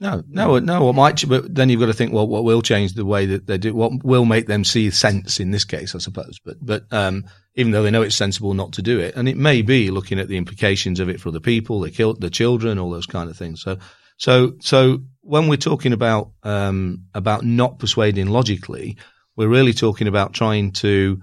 No, 0.00 0.22
no, 0.28 0.58
no. 0.58 0.84
What 0.84 0.94
might, 0.94 1.28
but 1.28 1.54
then 1.54 1.68
you've 1.68 1.80
got 1.80 1.86
to 1.86 1.92
think, 1.92 2.12
well, 2.12 2.26
what 2.26 2.44
will 2.44 2.62
change 2.62 2.94
the 2.94 3.04
way 3.04 3.26
that 3.26 3.46
they 3.46 3.58
do? 3.58 3.74
What 3.74 4.04
will 4.04 4.24
make 4.24 4.46
them 4.46 4.64
see 4.64 4.90
sense 4.90 5.38
in 5.38 5.50
this 5.50 5.64
case, 5.64 5.94
I 5.94 5.98
suppose. 5.98 6.40
But, 6.44 6.56
but 6.60 6.84
um, 6.92 7.24
even 7.54 7.72
though 7.72 7.82
they 7.82 7.90
know 7.90 8.02
it's 8.02 8.16
sensible 8.16 8.54
not 8.54 8.72
to 8.74 8.82
do 8.82 8.98
it, 8.98 9.14
and 9.14 9.28
it 9.28 9.36
may 9.36 9.62
be 9.62 9.90
looking 9.90 10.18
at 10.18 10.28
the 10.28 10.36
implications 10.36 11.00
of 11.00 11.08
it 11.08 11.20
for 11.20 11.30
the 11.30 11.40
people, 11.40 11.80
they 11.80 11.90
kill 11.90 12.14
the 12.14 12.30
children, 12.30 12.78
all 12.78 12.90
those 12.90 13.06
kind 13.06 13.30
of 13.30 13.36
things. 13.36 13.62
So, 13.62 13.78
so, 14.16 14.54
so 14.60 14.98
when 15.20 15.48
we're 15.48 15.56
talking 15.56 15.92
about 15.92 16.32
um, 16.42 17.04
about 17.14 17.44
not 17.44 17.78
persuading 17.78 18.26
logically, 18.26 18.96
we're 19.36 19.48
really 19.48 19.72
talking 19.72 20.08
about 20.08 20.32
trying 20.32 20.72
to 20.72 21.20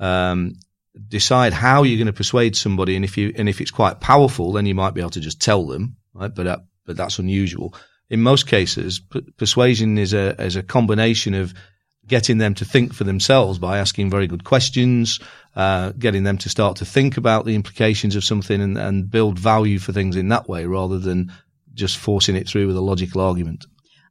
um, 0.00 0.54
decide 1.08 1.52
how 1.52 1.82
you're 1.82 1.98
going 1.98 2.06
to 2.06 2.12
persuade 2.12 2.56
somebody, 2.56 2.96
and 2.96 3.04
if 3.04 3.18
you 3.18 3.32
and 3.36 3.48
if 3.48 3.60
it's 3.60 3.70
quite 3.70 4.00
powerful, 4.00 4.52
then 4.52 4.66
you 4.66 4.74
might 4.74 4.94
be 4.94 5.00
able 5.00 5.10
to 5.10 5.20
just 5.20 5.42
tell 5.42 5.66
them, 5.66 5.96
right? 6.14 6.34
But 6.34 6.46
uh, 6.46 6.58
but 6.86 6.96
that's 6.96 7.18
unusual 7.18 7.74
in 8.10 8.22
most 8.22 8.46
cases, 8.46 9.00
p- 9.00 9.20
persuasion 9.36 9.98
is 9.98 10.12
a 10.12 10.40
is 10.42 10.56
a 10.56 10.62
combination 10.62 11.34
of 11.34 11.54
getting 12.06 12.38
them 12.38 12.54
to 12.54 12.64
think 12.64 12.94
for 12.94 13.04
themselves 13.04 13.58
by 13.58 13.78
asking 13.78 14.10
very 14.10 14.26
good 14.26 14.42
questions, 14.44 15.20
uh, 15.56 15.92
getting 15.98 16.24
them 16.24 16.38
to 16.38 16.48
start 16.48 16.78
to 16.78 16.84
think 16.86 17.18
about 17.18 17.44
the 17.44 17.54
implications 17.54 18.16
of 18.16 18.24
something 18.24 18.62
and, 18.62 18.78
and 18.78 19.10
build 19.10 19.38
value 19.38 19.78
for 19.78 19.92
things 19.92 20.16
in 20.16 20.28
that 20.28 20.48
way, 20.48 20.64
rather 20.64 20.98
than 20.98 21.30
just 21.74 21.98
forcing 21.98 22.34
it 22.34 22.48
through 22.48 22.66
with 22.66 22.76
a 22.76 22.80
logical 22.80 23.20
argument. 23.20 23.66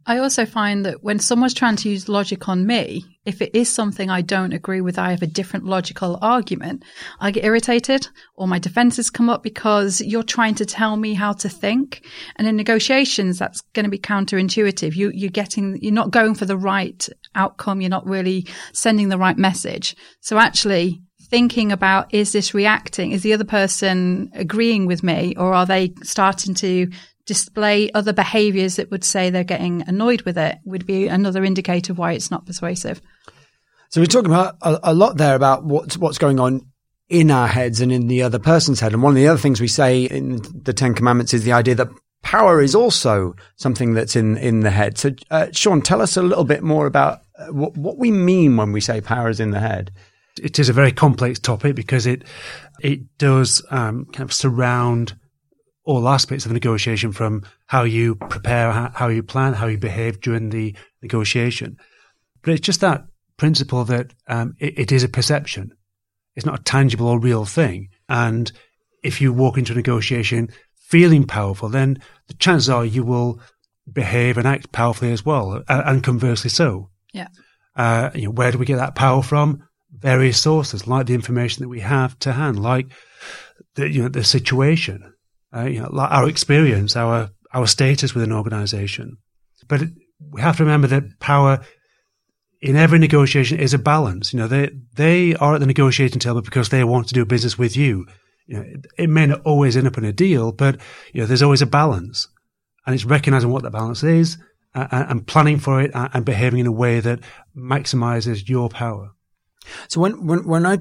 I 0.10 0.20
also 0.20 0.46
find 0.46 0.86
that 0.86 1.04
when 1.04 1.20
someone's 1.20 1.54
trying 1.54 1.76
to 1.76 1.90
use 1.90 2.08
logic 2.08 2.48
on 2.48 2.66
me, 2.66 3.04
if 3.26 3.42
it 3.42 3.54
is 3.54 3.68
something 3.68 4.10
I 4.10 4.22
don't 4.22 4.54
agree 4.54 4.80
with, 4.80 4.98
I 4.98 5.12
have 5.12 5.22
a 5.22 5.28
different 5.28 5.66
logical 5.66 6.18
argument, 6.22 6.86
I 7.20 7.32
get 7.32 7.44
irritated 7.44 8.08
or 8.34 8.48
my 8.48 8.58
defenses 8.58 9.10
come 9.10 9.30
up 9.30 9.44
because 9.44 10.00
you're 10.00 10.24
trying 10.24 10.56
to 10.56 10.66
tell 10.66 10.96
me 10.96 11.14
how 11.14 11.34
to 11.34 11.50
think. 11.50 12.06
And 12.38 12.48
in 12.48 12.56
negotiations, 12.56 13.38
that's 13.38 13.60
going 13.74 13.84
to 13.84 13.90
be 13.90 14.00
counterintuitive. 14.00 14.96
You, 14.96 15.12
you're 15.14 15.30
getting, 15.30 15.78
you're 15.82 15.92
not 15.92 16.12
going 16.12 16.36
for 16.36 16.46
the 16.46 16.58
right 16.58 17.06
outcome. 17.36 17.82
You're 17.82 17.90
not 17.90 18.08
really 18.08 18.48
sending 18.72 19.10
the 19.10 19.18
right 19.18 19.38
message. 19.38 19.94
So 20.22 20.38
actually, 20.38 21.02
thinking 21.30 21.74
about 21.74 22.14
is 22.14 22.32
this 22.32 22.54
reacting? 22.54 23.12
Is 23.12 23.24
the 23.24 23.34
other 23.34 23.44
person 23.44 24.32
agreeing 24.34 24.86
with 24.86 25.04
me 25.04 25.36
or 25.36 25.54
are 25.54 25.66
they 25.66 25.94
starting 26.04 26.54
to 26.56 26.90
display 27.28 27.92
other 27.92 28.14
behaviors 28.14 28.78
that 28.78 28.90
would 28.90 29.04
say 29.04 29.30
they're 29.30 29.44
getting 29.44 29.84
annoyed 29.88 30.24
with 30.24 30.38
it 30.38 30.58
would 30.66 30.88
be 30.88 31.08
another 31.08 31.44
indicator 31.44 31.92
of 31.92 32.00
why 32.00 32.14
it's 32.14 32.32
not 32.32 32.48
persuasive. 32.48 33.02
So 33.90 34.02
we're 34.02 34.08
talking 34.08 34.32
about 34.32 34.56
a, 34.62 34.92
a 34.92 34.94
lot 34.94 35.18
there 35.18 35.36
about 35.36 35.64
what's 35.64 35.98
what's 35.98 36.18
going 36.18 36.40
on 36.40 36.66
in 37.10 37.30
our 37.30 37.48
heads 37.48 37.80
and 37.80 37.92
in 37.92 38.08
the 38.08 38.24
other 38.24 38.40
person's 38.40 38.80
head. 38.80 38.94
And 38.94 39.04
one 39.04 39.12
of 39.12 39.16
the 39.16 39.28
other 39.28 39.40
things 39.40 39.62
we 39.62 39.68
say 39.68 40.04
in 40.04 40.42
the 40.64 40.74
Ten 40.74 40.94
Commandments 40.94 41.34
is 41.34 41.44
the 41.44 41.54
idea 41.54 41.76
that 41.76 41.90
power 42.22 42.62
is 42.62 42.76
also 42.76 43.36
something 43.56 43.94
that's 43.94 44.16
in 44.16 44.38
in 44.38 44.62
the 44.62 44.72
head. 44.72 44.98
So, 44.98 45.12
uh, 45.30 45.48
Sean, 45.52 45.82
tell 45.82 46.02
us 46.02 46.18
a 46.18 46.24
little 46.24 46.44
bit 46.44 46.64
more 46.64 46.88
about 46.88 47.22
uh, 47.38 47.48
what, 47.48 47.78
what 47.78 47.98
we 47.98 48.12
mean 48.12 48.58
when 48.58 48.72
we 48.72 48.82
say 48.82 49.00
power 49.00 49.30
is 49.30 49.40
in 49.40 49.52
the 49.52 49.60
head. 49.60 49.92
It 50.42 50.60
is 50.60 50.70
a 50.70 50.74
very 50.74 50.92
complex 50.92 51.40
topic 51.40 51.76
because 51.76 52.06
it 52.06 52.24
it 52.82 53.18
does 53.18 53.62
um, 53.70 54.06
kind 54.06 54.30
of 54.30 54.34
surround 54.34 55.16
all 55.88 56.10
aspects 56.10 56.46
of 56.46 56.50
the 56.50 56.54
negotiation 56.54 57.14
from 57.14 57.44
how 57.66 57.84
you 57.84 58.16
prepare, 58.16 58.72
how 58.94 59.08
you 59.08 59.24
plan, 59.24 59.54
how 59.54 59.68
you 59.68 59.78
behave 59.78 60.20
during 60.20 60.50
the 60.50 60.76
negotiation. 61.02 61.78
But 62.42 62.52
it's 62.52 62.66
just 62.66 62.82
that 62.82 63.06
principle 63.38 63.86
that 63.86 64.14
um, 64.28 64.54
it, 64.60 64.78
it 64.78 64.92
is 64.92 65.06
a 65.06 65.10
perception. 65.10 65.74
It's 66.36 66.46
not 66.46 66.60
a 66.60 66.64
tangible 66.64 67.08
or 67.08 67.20
real 67.20 67.46
thing. 67.46 67.88
And 68.10 68.52
if 69.02 69.22
you 69.22 69.32
walk 69.32 69.58
into 69.58 69.72
a 69.72 69.78
negotiation 69.78 70.50
feeling 70.76 71.26
powerful, 71.26 71.70
then 71.70 72.02
the 72.28 72.34
chances 72.34 72.70
are 72.70 72.84
you 72.84 73.04
will 73.04 73.40
behave 73.92 74.38
and 74.38 74.46
act 74.46 74.74
powerfully 74.74 75.14
as 75.14 75.26
well, 75.26 75.64
and 75.70 76.04
conversely 76.04 76.50
so. 76.50 76.90
Yeah. 77.14 77.30
Uh, 77.78 78.10
you 78.14 78.24
know, 78.24 78.32
where 78.32 78.52
do 78.52 78.58
we 78.58 78.66
get 78.66 78.76
that 78.76 78.96
power 78.96 79.24
from? 79.24 79.64
Various 79.90 80.42
sources, 80.42 80.86
like 80.86 81.06
the 81.06 81.14
information 81.14 81.64
that 81.64 81.70
we 81.70 81.80
have 81.80 82.20
to 82.20 82.34
hand, 82.34 82.62
like 82.62 82.88
the 83.76 83.90
you 83.90 84.04
know 84.04 84.10
the 84.10 84.26
situation 84.26 85.14
uh, 85.56 85.66
you 85.66 85.82
know, 85.82 85.90
our 85.94 86.28
experience, 86.28 86.96
our 86.96 87.30
our 87.54 87.68
status 87.68 88.14
with 88.14 88.24
an 88.24 88.32
organization. 88.32 89.18
But 89.68 89.84
we 90.32 90.42
have 90.42 90.58
to 90.58 90.64
remember 90.64 90.88
that 90.88 91.20
power 91.20 91.62
in 92.62 92.76
every 92.76 93.00
negotiation 93.00 93.60
is 93.60 93.74
a 93.74 93.80
balance. 93.80 94.34
You 94.34 94.40
know, 94.40 94.48
they 94.48 94.72
they 94.96 95.36
are 95.36 95.56
at 95.56 95.60
the 95.60 95.66
negotiating 95.66 96.20
table 96.20 96.42
because 96.42 96.70
they 96.70 96.84
want 96.84 97.08
to 97.08 97.14
do 97.14 97.26
business 97.26 97.58
with 97.58 97.78
you. 97.78 98.06
You 98.46 98.58
know, 98.58 98.62
it, 98.64 98.88
it 98.98 99.10
may 99.10 99.26
not 99.26 99.42
always 99.42 99.76
end 99.76 99.88
up 99.88 99.98
in 99.98 100.06
a 100.06 100.14
deal, 100.14 100.52
but 100.52 100.80
you 101.14 101.22
know, 101.22 101.28
there's 101.28 101.42
always 101.44 101.62
a 101.62 101.68
balance, 101.68 102.28
and 102.86 102.96
it's 102.96 103.06
recognizing 103.06 103.52
what 103.52 103.64
that 103.64 103.72
balance 103.72 104.04
is 104.04 104.38
uh, 104.74 105.06
and 105.10 105.28
planning 105.28 105.60
for 105.60 105.82
it 105.82 105.92
and 105.94 106.26
behaving 106.26 106.60
in 106.60 106.68
a 106.68 106.72
way 106.72 107.00
that 107.00 107.20
maximizes 107.56 108.48
your 108.48 108.70
power. 108.70 109.12
So 109.88 110.02
when 110.02 110.26
when 110.26 110.48
when 110.48 110.66
I 110.66 110.80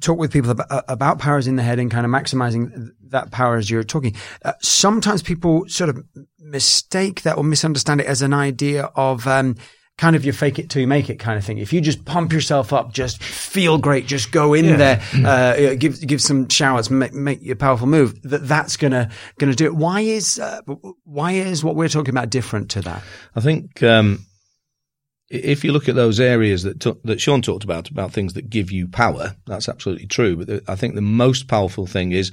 talk 0.00 0.18
with 0.18 0.32
people 0.32 0.50
about, 0.50 0.84
about 0.88 1.18
powers 1.18 1.46
in 1.46 1.56
the 1.56 1.62
head 1.62 1.78
and 1.78 1.90
kind 1.90 2.06
of 2.06 2.12
maximizing 2.12 2.90
that 3.08 3.30
power 3.30 3.56
as 3.56 3.70
you're 3.70 3.84
talking. 3.84 4.14
Uh, 4.44 4.52
sometimes 4.60 5.22
people 5.22 5.68
sort 5.68 5.90
of 5.90 6.02
mistake 6.38 7.22
that 7.22 7.36
or 7.36 7.44
misunderstand 7.44 8.00
it 8.00 8.06
as 8.06 8.22
an 8.22 8.32
idea 8.32 8.84
of 8.94 9.26
um, 9.26 9.56
kind 9.98 10.16
of 10.16 10.24
you 10.24 10.32
fake 10.32 10.58
it 10.58 10.70
till 10.70 10.80
you 10.80 10.88
make 10.88 11.10
it 11.10 11.16
kind 11.16 11.38
of 11.38 11.44
thing. 11.44 11.58
If 11.58 11.72
you 11.72 11.80
just 11.80 12.04
pump 12.04 12.32
yourself 12.32 12.72
up, 12.72 12.92
just 12.92 13.22
feel 13.22 13.78
great, 13.78 14.06
just 14.06 14.32
go 14.32 14.54
in 14.54 14.64
yeah. 14.64 14.76
there, 14.76 14.96
mm-hmm. 14.96 15.26
uh, 15.26 15.74
give 15.74 16.00
give 16.00 16.20
some 16.20 16.48
showers, 16.48 16.90
make, 16.90 17.12
make 17.12 17.42
your 17.42 17.56
powerful 17.56 17.86
move. 17.86 18.20
That 18.22 18.46
that's 18.46 18.76
gonna 18.76 19.10
gonna 19.38 19.54
do 19.54 19.66
it. 19.66 19.74
Why 19.74 20.00
is 20.00 20.38
uh, 20.38 20.60
why 21.04 21.32
is 21.32 21.62
what 21.62 21.76
we're 21.76 21.88
talking 21.88 22.10
about 22.14 22.30
different 22.30 22.70
to 22.72 22.80
that? 22.82 23.02
I 23.34 23.40
think. 23.40 23.82
Um, 23.82 24.26
if 25.32 25.64
you 25.64 25.72
look 25.72 25.88
at 25.88 25.94
those 25.94 26.20
areas 26.20 26.62
that 26.62 26.80
t- 26.80 27.00
that 27.04 27.20
Sean 27.20 27.40
talked 27.40 27.64
about 27.64 27.88
about 27.90 28.12
things 28.12 28.34
that 28.34 28.50
give 28.50 28.70
you 28.70 28.86
power, 28.86 29.34
that's 29.46 29.68
absolutely 29.68 30.06
true. 30.06 30.36
But 30.36 30.46
the, 30.46 30.62
I 30.68 30.76
think 30.76 30.94
the 30.94 31.00
most 31.00 31.48
powerful 31.48 31.86
thing 31.86 32.12
is 32.12 32.30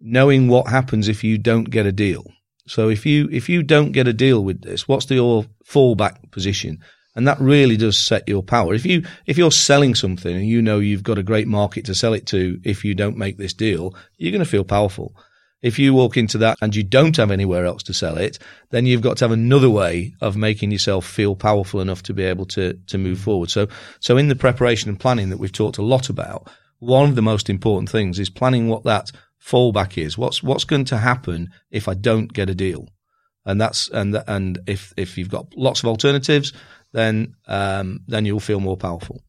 knowing 0.00 0.48
what 0.48 0.66
happens 0.66 1.08
if 1.08 1.22
you 1.22 1.36
don't 1.36 1.64
get 1.64 1.84
a 1.84 1.92
deal. 1.92 2.24
So 2.66 2.88
if 2.88 3.04
you 3.04 3.28
if 3.30 3.50
you 3.50 3.62
don't 3.62 3.92
get 3.92 4.08
a 4.08 4.14
deal 4.14 4.42
with 4.42 4.62
this, 4.62 4.88
what's 4.88 5.06
the, 5.06 5.16
your 5.16 5.44
fallback 5.64 6.30
position? 6.30 6.78
And 7.14 7.28
that 7.28 7.38
really 7.38 7.76
does 7.76 7.98
set 7.98 8.26
your 8.26 8.42
power. 8.42 8.72
If 8.72 8.86
you 8.86 9.04
if 9.26 9.36
you're 9.36 9.52
selling 9.52 9.94
something 9.94 10.34
and 10.34 10.46
you 10.46 10.62
know 10.62 10.78
you've 10.78 11.02
got 11.02 11.18
a 11.18 11.22
great 11.22 11.46
market 11.46 11.84
to 11.84 11.94
sell 11.94 12.14
it 12.14 12.26
to, 12.28 12.58
if 12.64 12.82
you 12.82 12.94
don't 12.94 13.18
make 13.18 13.36
this 13.36 13.52
deal, 13.52 13.94
you're 14.16 14.32
going 14.32 14.44
to 14.44 14.50
feel 14.50 14.64
powerful. 14.64 15.14
If 15.62 15.78
you 15.78 15.94
walk 15.94 16.16
into 16.16 16.38
that 16.38 16.58
and 16.60 16.74
you 16.74 16.82
don't 16.82 17.16
have 17.16 17.30
anywhere 17.30 17.64
else 17.64 17.84
to 17.84 17.94
sell 17.94 18.18
it, 18.18 18.38
then 18.70 18.84
you've 18.84 19.00
got 19.00 19.16
to 19.18 19.24
have 19.24 19.32
another 19.32 19.70
way 19.70 20.14
of 20.20 20.36
making 20.36 20.72
yourself 20.72 21.06
feel 21.06 21.36
powerful 21.36 21.80
enough 21.80 22.02
to 22.04 22.14
be 22.14 22.24
able 22.24 22.46
to, 22.46 22.74
to 22.88 22.98
move 22.98 23.20
forward. 23.20 23.48
So, 23.50 23.68
so 24.00 24.16
in 24.16 24.28
the 24.28 24.34
preparation 24.36 24.88
and 24.88 24.98
planning 24.98 25.30
that 25.30 25.38
we've 25.38 25.52
talked 25.52 25.78
a 25.78 25.82
lot 25.82 26.08
about, 26.08 26.50
one 26.80 27.08
of 27.08 27.14
the 27.14 27.22
most 27.22 27.48
important 27.48 27.90
things 27.90 28.18
is 28.18 28.28
planning 28.28 28.68
what 28.68 28.82
that 28.84 29.12
fallback 29.40 29.96
is. 29.96 30.18
What's, 30.18 30.42
what's 30.42 30.64
going 30.64 30.86
to 30.86 30.98
happen 30.98 31.50
if 31.70 31.86
I 31.86 31.94
don't 31.94 32.32
get 32.32 32.50
a 32.50 32.54
deal? 32.54 32.88
And 33.44 33.60
that's, 33.60 33.88
and, 33.88 34.20
and 34.26 34.58
if, 34.66 34.92
if 34.96 35.16
you've 35.16 35.30
got 35.30 35.56
lots 35.56 35.80
of 35.80 35.86
alternatives, 35.86 36.52
then, 36.92 37.36
um, 37.46 38.00
then 38.08 38.24
you'll 38.24 38.40
feel 38.40 38.60
more 38.60 38.76
powerful 38.76 39.22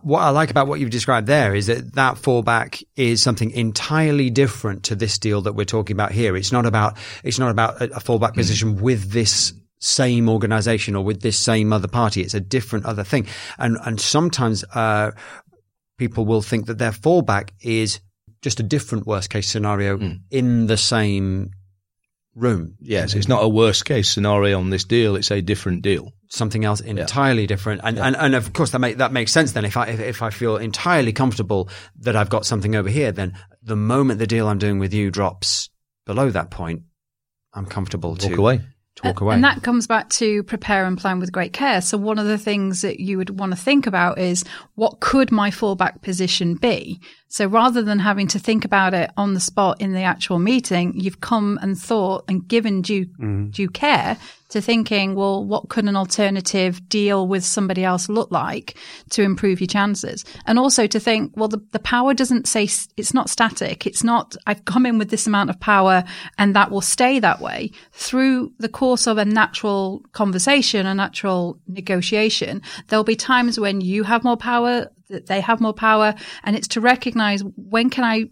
what 0.00 0.20
I 0.20 0.30
like 0.30 0.50
about 0.50 0.68
what 0.68 0.80
you've 0.80 0.90
described 0.90 1.26
there 1.26 1.54
is 1.54 1.66
that 1.66 1.94
that 1.94 2.14
fallback 2.16 2.82
is 2.96 3.20
something 3.20 3.50
entirely 3.50 4.30
different 4.30 4.84
to 4.84 4.94
this 4.94 5.18
deal 5.18 5.42
that 5.42 5.52
we're 5.52 5.64
talking 5.64 5.94
about 5.94 6.12
here. 6.12 6.34
It's 6.34 6.52
not 6.52 6.64
about 6.64 6.96
it's 7.22 7.38
not 7.38 7.50
about 7.50 7.82
a, 7.82 8.00
fallback 8.00 8.34
position 8.34 8.80
with 8.80 9.10
this 9.10 9.52
same 9.80 10.28
organization 10.28 10.96
or 10.96 11.04
with 11.04 11.20
this 11.20 11.38
same 11.38 11.72
other 11.72 11.88
party. 11.88 12.22
It's 12.22 12.34
a 12.34 12.40
different 12.40 12.86
other 12.86 13.04
thing. 13.04 13.26
And 13.58 13.76
and 13.84 14.00
sometimes 14.00 14.64
uh, 14.74 15.10
people 15.98 16.24
will 16.24 16.42
think 16.42 16.66
that 16.66 16.78
their 16.78 16.92
fallback 16.92 17.50
is 17.60 18.00
just 18.40 18.60
a 18.60 18.64
different 18.64 19.06
worst 19.06 19.28
case 19.28 19.48
scenario 19.48 19.98
mm. 19.98 20.20
in 20.30 20.66
the 20.66 20.78
same 20.78 21.50
room. 22.34 22.76
Yes, 22.80 23.14
it's 23.14 23.28
not 23.28 23.44
a 23.44 23.48
worst 23.48 23.84
case 23.84 24.10
scenario 24.10 24.58
on 24.58 24.70
this 24.70 24.84
deal. 24.84 25.16
It's 25.16 25.30
a 25.30 25.42
different 25.42 25.82
deal. 25.82 26.12
Something 26.32 26.64
else 26.64 26.80
entirely 26.80 27.46
different. 27.46 27.82
And, 27.84 27.98
and, 27.98 28.16
and 28.16 28.34
of 28.34 28.54
course 28.54 28.70
that 28.70 28.78
make, 28.78 28.96
that 28.96 29.12
makes 29.12 29.32
sense 29.32 29.52
then. 29.52 29.66
If 29.66 29.76
I, 29.76 29.88
if, 29.88 30.00
if 30.00 30.22
I 30.22 30.30
feel 30.30 30.56
entirely 30.56 31.12
comfortable 31.12 31.68
that 32.00 32.16
I've 32.16 32.30
got 32.30 32.46
something 32.46 32.74
over 32.74 32.88
here, 32.88 33.12
then 33.12 33.36
the 33.62 33.76
moment 33.76 34.18
the 34.18 34.26
deal 34.26 34.48
I'm 34.48 34.58
doing 34.58 34.78
with 34.78 34.94
you 34.94 35.10
drops 35.10 35.68
below 36.06 36.30
that 36.30 36.50
point, 36.50 36.84
I'm 37.52 37.66
comfortable 37.66 38.16
to 38.16 38.30
Walk 38.30 38.38
away. 38.38 38.60
to 38.96 39.08
walk 39.08 39.20
away. 39.20 39.34
And 39.34 39.44
that 39.44 39.62
comes 39.62 39.86
back 39.86 40.08
to 40.10 40.42
prepare 40.44 40.86
and 40.86 40.96
plan 40.96 41.20
with 41.20 41.32
great 41.32 41.52
care. 41.52 41.82
So 41.82 41.98
one 41.98 42.18
of 42.18 42.26
the 42.26 42.38
things 42.38 42.80
that 42.80 42.98
you 42.98 43.18
would 43.18 43.38
want 43.38 43.52
to 43.52 43.56
think 43.56 43.86
about 43.86 44.18
is 44.18 44.42
what 44.74 45.00
could 45.00 45.30
my 45.30 45.50
fallback 45.50 46.00
position 46.00 46.54
be? 46.54 46.98
So 47.32 47.46
rather 47.46 47.80
than 47.80 47.98
having 47.98 48.26
to 48.28 48.38
think 48.38 48.66
about 48.66 48.92
it 48.92 49.10
on 49.16 49.32
the 49.32 49.40
spot 49.40 49.80
in 49.80 49.94
the 49.94 50.02
actual 50.02 50.38
meeting, 50.38 50.92
you've 51.00 51.22
come 51.22 51.58
and 51.62 51.78
thought 51.78 52.24
and 52.28 52.46
given 52.46 52.82
due, 52.82 53.06
mm-hmm. 53.06 53.48
due 53.48 53.70
care 53.70 54.18
to 54.50 54.60
thinking, 54.60 55.14
well, 55.14 55.42
what 55.42 55.70
could 55.70 55.86
an 55.86 55.96
alternative 55.96 56.86
deal 56.90 57.26
with 57.26 57.42
somebody 57.42 57.84
else 57.84 58.10
look 58.10 58.30
like 58.30 58.76
to 59.08 59.22
improve 59.22 59.62
your 59.62 59.66
chances? 59.66 60.26
And 60.44 60.58
also 60.58 60.86
to 60.86 61.00
think, 61.00 61.32
well, 61.34 61.48
the, 61.48 61.64
the 61.72 61.78
power 61.78 62.12
doesn't 62.12 62.46
say 62.46 62.64
it's 62.98 63.14
not 63.14 63.30
static. 63.30 63.86
It's 63.86 64.04
not, 64.04 64.36
I've 64.46 64.66
come 64.66 64.84
in 64.84 64.98
with 64.98 65.08
this 65.08 65.26
amount 65.26 65.48
of 65.48 65.58
power 65.58 66.04
and 66.36 66.54
that 66.54 66.70
will 66.70 66.82
stay 66.82 67.18
that 67.18 67.40
way 67.40 67.70
through 67.92 68.52
the 68.58 68.68
course 68.68 69.06
of 69.06 69.16
a 69.16 69.24
natural 69.24 70.04
conversation, 70.12 70.84
a 70.84 70.94
natural 70.94 71.58
negotiation. 71.66 72.60
There'll 72.88 73.04
be 73.04 73.16
times 73.16 73.58
when 73.58 73.80
you 73.80 74.02
have 74.02 74.22
more 74.22 74.36
power, 74.36 74.90
that 75.12 75.26
they 75.26 75.40
have 75.40 75.60
more 75.60 75.72
power. 75.72 76.14
And 76.42 76.56
it's 76.56 76.68
to 76.68 76.80
recognize 76.80 77.42
when 77.56 77.90
can 77.90 78.04
I 78.04 78.24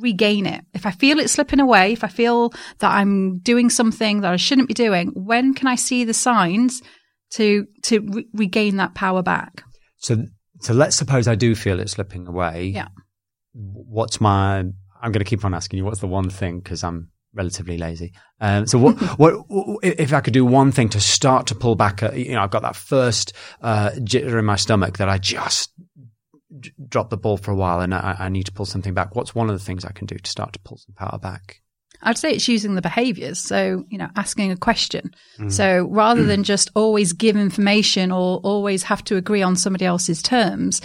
regain 0.00 0.46
it? 0.46 0.64
If 0.72 0.86
I 0.86 0.90
feel 0.90 1.18
it 1.18 1.28
slipping 1.28 1.60
away, 1.60 1.92
if 1.92 2.04
I 2.04 2.08
feel 2.08 2.50
that 2.78 2.90
I'm 2.90 3.38
doing 3.38 3.70
something 3.70 4.22
that 4.22 4.32
I 4.32 4.36
shouldn't 4.36 4.68
be 4.68 4.74
doing, 4.74 5.12
when 5.14 5.54
can 5.54 5.66
I 5.66 5.74
see 5.74 6.04
the 6.04 6.14
signs 6.14 6.82
to, 7.32 7.66
to 7.84 8.00
re- 8.00 8.26
regain 8.32 8.76
that 8.76 8.94
power 8.94 9.22
back? 9.22 9.62
So, 9.96 10.24
so 10.60 10.72
let's 10.72 10.96
suppose 10.96 11.28
I 11.28 11.34
do 11.34 11.54
feel 11.54 11.80
it 11.80 11.90
slipping 11.90 12.26
away. 12.26 12.72
Yeah. 12.74 12.88
What's 13.52 14.20
my? 14.20 14.58
I'm 15.00 15.12
going 15.12 15.20
to 15.20 15.24
keep 15.24 15.44
on 15.44 15.54
asking 15.54 15.78
you. 15.78 15.84
What's 15.84 16.00
the 16.00 16.06
one 16.06 16.30
thing? 16.30 16.60
Because 16.60 16.82
I'm 16.82 17.10
relatively 17.34 17.78
lazy. 17.78 18.12
Um, 18.40 18.66
so, 18.66 18.78
what, 18.78 18.94
what, 19.18 19.34
if 19.82 20.12
I 20.12 20.20
could 20.20 20.32
do 20.32 20.44
one 20.44 20.72
thing 20.72 20.88
to 20.90 21.00
start 21.00 21.48
to 21.48 21.54
pull 21.54 21.74
back? 21.74 22.02
uh 22.02 22.12
you 22.12 22.32
know, 22.32 22.42
I've 22.42 22.50
got 22.50 22.62
that 22.62 22.76
first 22.76 23.32
uh, 23.62 23.90
jitter 23.96 24.38
in 24.38 24.44
my 24.44 24.56
stomach 24.56 24.98
that 24.98 25.08
I 25.08 25.18
just 25.18 25.72
d- 26.58 26.72
dropped 26.88 27.10
the 27.10 27.16
ball 27.16 27.36
for 27.36 27.50
a 27.50 27.56
while, 27.56 27.80
and 27.80 27.94
I, 27.94 28.16
I 28.18 28.28
need 28.28 28.44
to 28.44 28.52
pull 28.52 28.66
something 28.66 28.94
back. 28.94 29.14
What's 29.14 29.34
one 29.34 29.48
of 29.48 29.58
the 29.58 29.64
things 29.64 29.84
I 29.84 29.92
can 29.92 30.06
do 30.06 30.16
to 30.16 30.30
start 30.30 30.52
to 30.54 30.60
pull 30.60 30.78
some 30.78 30.94
power 30.94 31.18
back? 31.18 31.62
I'd 32.02 32.18
say 32.18 32.30
it's 32.30 32.48
using 32.48 32.74
the 32.74 32.82
behaviors. 32.82 33.40
So, 33.40 33.84
you 33.88 33.98
know, 33.98 34.08
asking 34.14 34.52
a 34.52 34.56
question. 34.56 35.14
Mm. 35.38 35.50
So 35.50 35.88
rather 35.90 36.24
than 36.24 36.44
just 36.44 36.70
always 36.74 37.12
give 37.12 37.36
information 37.36 38.12
or 38.12 38.38
always 38.38 38.84
have 38.84 39.02
to 39.04 39.16
agree 39.16 39.42
on 39.42 39.56
somebody 39.56 39.84
else's 39.84 40.22
terms, 40.22 40.80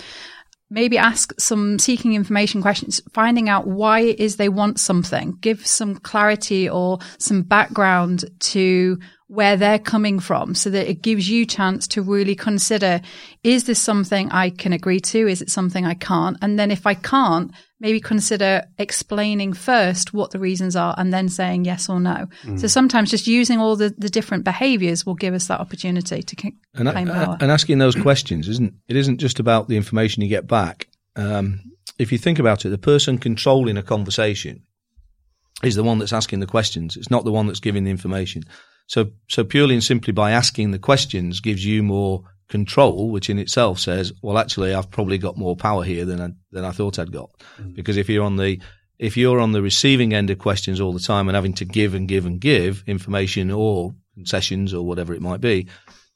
maybe 0.72 0.98
ask 0.98 1.40
some 1.40 1.78
seeking 1.78 2.14
information 2.14 2.62
questions, 2.62 3.00
finding 3.14 3.48
out 3.48 3.68
why 3.68 4.00
it 4.00 4.20
is 4.20 4.38
they 4.38 4.50
want 4.50 4.80
something, 4.80 5.38
give 5.40 5.66
some 5.66 5.96
clarity 5.98 6.68
or 6.68 6.98
some 7.20 7.44
background 7.44 8.26
to 8.40 8.98
where 9.28 9.58
they're 9.58 9.80
coming 9.80 10.20
from 10.20 10.54
so 10.54 10.70
that 10.70 10.90
it 10.90 11.02
gives 11.02 11.30
you 11.30 11.46
chance 11.46 11.88
to 11.88 12.02
really 12.02 12.36
consider, 12.36 13.02
is 13.44 13.64
this 13.64 13.80
something 13.80 14.32
I 14.32 14.50
can 14.50 14.74
agree 14.74 15.00
to? 15.00 15.28
Is 15.28 15.42
it 15.42 15.50
something 15.50 15.86
I 15.86 15.94
can't? 15.94 16.38
And 16.42 16.60
then 16.60 16.72
if 16.72 16.86
I 16.86 16.94
can't, 16.94 17.52
maybe 17.80 18.00
consider 18.00 18.64
explaining 18.78 19.52
first 19.54 20.14
what 20.14 20.32
the 20.32 20.40
reasons 20.40 20.76
are 20.76 20.96
and 20.98 21.12
then 21.12 21.28
saying 21.28 21.66
yes 21.66 21.90
or 21.90 22.00
no. 22.00 22.28
So 22.56 22.68
sometimes 22.68 23.12
just 23.12 23.28
using 23.28 23.60
all 23.60 23.76
the, 23.76 23.94
the 23.98 24.10
different 24.10 24.46
behaviors 24.46 25.06
will 25.06 25.16
give 25.16 25.34
us 25.34 25.48
that 25.48 25.60
opportunity 25.60 26.24
to 26.24 26.36
c- 26.42 26.56
and, 26.76 26.90
claim 26.90 27.10
uh, 27.10 27.26
power. 27.26 27.38
and 27.42 27.52
asking 27.52 27.80
those 27.80 27.96
questions 27.96 28.48
isn't 28.48 28.74
it 28.88 28.96
isn't 28.96 29.18
just 29.18 29.40
about 29.40 29.68
the 29.68 29.76
information 29.76 30.24
you 30.24 30.30
get 30.30 30.48
back. 30.48 30.88
Um, 31.18 31.60
if 32.00 32.12
you 32.12 32.18
think 32.18 32.40
about 32.40 32.66
it, 32.66 32.70
the 32.70 32.78
person 32.78 33.18
controlling 33.18 33.78
a 33.78 33.84
conversation 33.84 34.64
is 35.62 35.76
the 35.76 35.84
one 35.84 36.00
that's 36.00 36.14
asking 36.14 36.40
the 36.40 36.48
questions. 36.48 36.98
It's 36.98 37.12
not 37.12 37.26
the 37.26 37.32
one 37.32 37.48
that's 37.48 37.60
giving 37.60 37.84
the 37.84 37.92
information. 37.92 38.44
So, 38.88 39.12
so 39.30 39.44
purely 39.44 39.74
and 39.74 39.84
simply 39.84 40.14
by 40.14 40.32
asking 40.32 40.72
the 40.72 40.80
questions 40.80 41.40
gives 41.40 41.66
you 41.66 41.84
more 41.84 42.24
control, 42.50 43.10
which 43.10 43.30
in 43.30 43.40
itself 43.40 43.80
says, 43.80 44.14
well, 44.22 44.38
actually, 44.38 44.74
I've 44.74 44.92
probably 44.92 45.18
got 45.18 45.38
more 45.38 45.56
power 45.56 45.84
here 45.84 46.06
than 46.06 46.22
I, 46.22 46.30
than 46.52 46.66
I 46.66 46.72
thought 46.72 47.00
I'd 47.00 47.12
got. 47.12 47.32
Mm. 47.60 47.76
Because 47.76 47.98
if 47.98 48.10
you're 48.10 48.26
on 48.26 48.38
the 48.38 48.60
if 49.00 49.18
you're 49.18 49.40
on 49.40 49.52
the 49.52 49.62
receiving 49.62 50.14
end 50.14 50.30
of 50.30 50.38
questions 50.38 50.80
all 50.80 50.94
the 50.94 51.00
time 51.00 51.28
and 51.28 51.36
having 51.36 51.54
to 51.54 51.66
give 51.66 51.94
and 51.94 52.08
give 52.08 52.26
and 52.26 52.40
give 52.40 52.84
information 52.88 53.52
or 53.52 53.94
concessions 54.14 54.74
or 54.74 54.86
whatever 54.86 55.14
it 55.14 55.22
might 55.22 55.42
be, 55.42 55.68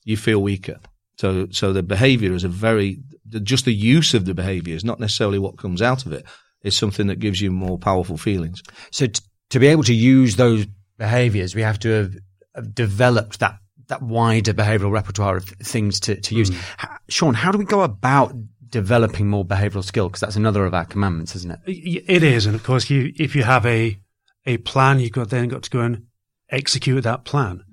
you 0.04 0.16
feel 0.16 0.42
weaker. 0.42 0.80
So, 1.18 1.48
so 1.52 1.74
the 1.74 1.84
behavior 1.84 2.34
is 2.34 2.44
a 2.44 2.50
very, 2.50 3.00
just 3.44 3.66
the 3.66 3.74
use 3.74 4.14
of 4.14 4.26
the 4.26 4.36
behavior 4.36 4.76
is 4.76 4.86
not 4.86 5.00
necessarily 5.00 5.40
what 5.40 5.58
comes 5.58 5.82
out 5.82 6.06
of 6.06 6.14
it. 6.14 6.26
It's 6.62 6.78
something 6.78 7.08
that 7.08 7.20
gives 7.20 7.42
you 7.42 7.52
more 7.52 7.78
powerful 7.78 8.18
feelings. 8.18 8.62
So 8.92 9.08
t- 9.08 9.22
to 9.50 9.60
be 9.60 9.68
able 9.68 9.84
to 9.84 9.94
use 9.94 10.36
those 10.36 10.68
behaviors, 10.98 11.56
we 11.56 11.64
have 11.64 11.80
to 11.80 11.90
have 11.90 12.16
developed 12.62 13.40
that 13.40 13.60
that 13.88 14.02
wider 14.02 14.54
behavioral 14.54 14.92
repertoire 14.92 15.38
of 15.38 15.46
things 15.46 16.02
to, 16.02 16.20
to 16.20 16.36
use. 16.36 16.50
H- 16.50 16.90
Sean, 17.08 17.34
how 17.34 17.52
do 17.52 17.58
we 17.58 17.64
go 17.66 17.82
about 17.82 18.34
developing 18.70 19.30
more 19.30 19.46
behavioral 19.46 19.84
skill? 19.84 20.10
Because 20.10 20.20
that's 20.20 20.36
another 20.36 20.66
of 20.66 20.74
our 20.74 20.86
commandments, 20.86 21.36
isn't 21.36 21.52
it? 21.52 21.60
It 21.66 22.24
is, 22.24 22.46
and 22.46 22.56
of 22.56 22.64
course, 22.64 22.90
you 22.90 23.14
if 23.16 23.36
you 23.36 23.44
have 23.44 23.66
a 23.66 23.98
a 24.46 24.58
plan, 24.58 25.00
you've 25.00 25.12
got 25.12 25.30
then 25.30 25.48
got 25.48 25.64
to 25.64 25.70
go 25.70 25.82
and 25.82 26.04
execute 26.50 27.04
that 27.04 27.26
plan. 27.26 27.64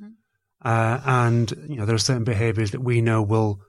Uh, 0.62 1.00
and 1.04 1.50
you 1.68 1.76
know 1.76 1.84
there 1.84 1.94
are 1.94 1.98
certain 1.98 2.24
behaviours 2.24 2.70
that 2.70 2.80
we 2.80 3.00
know 3.00 3.22
will 3.22 3.60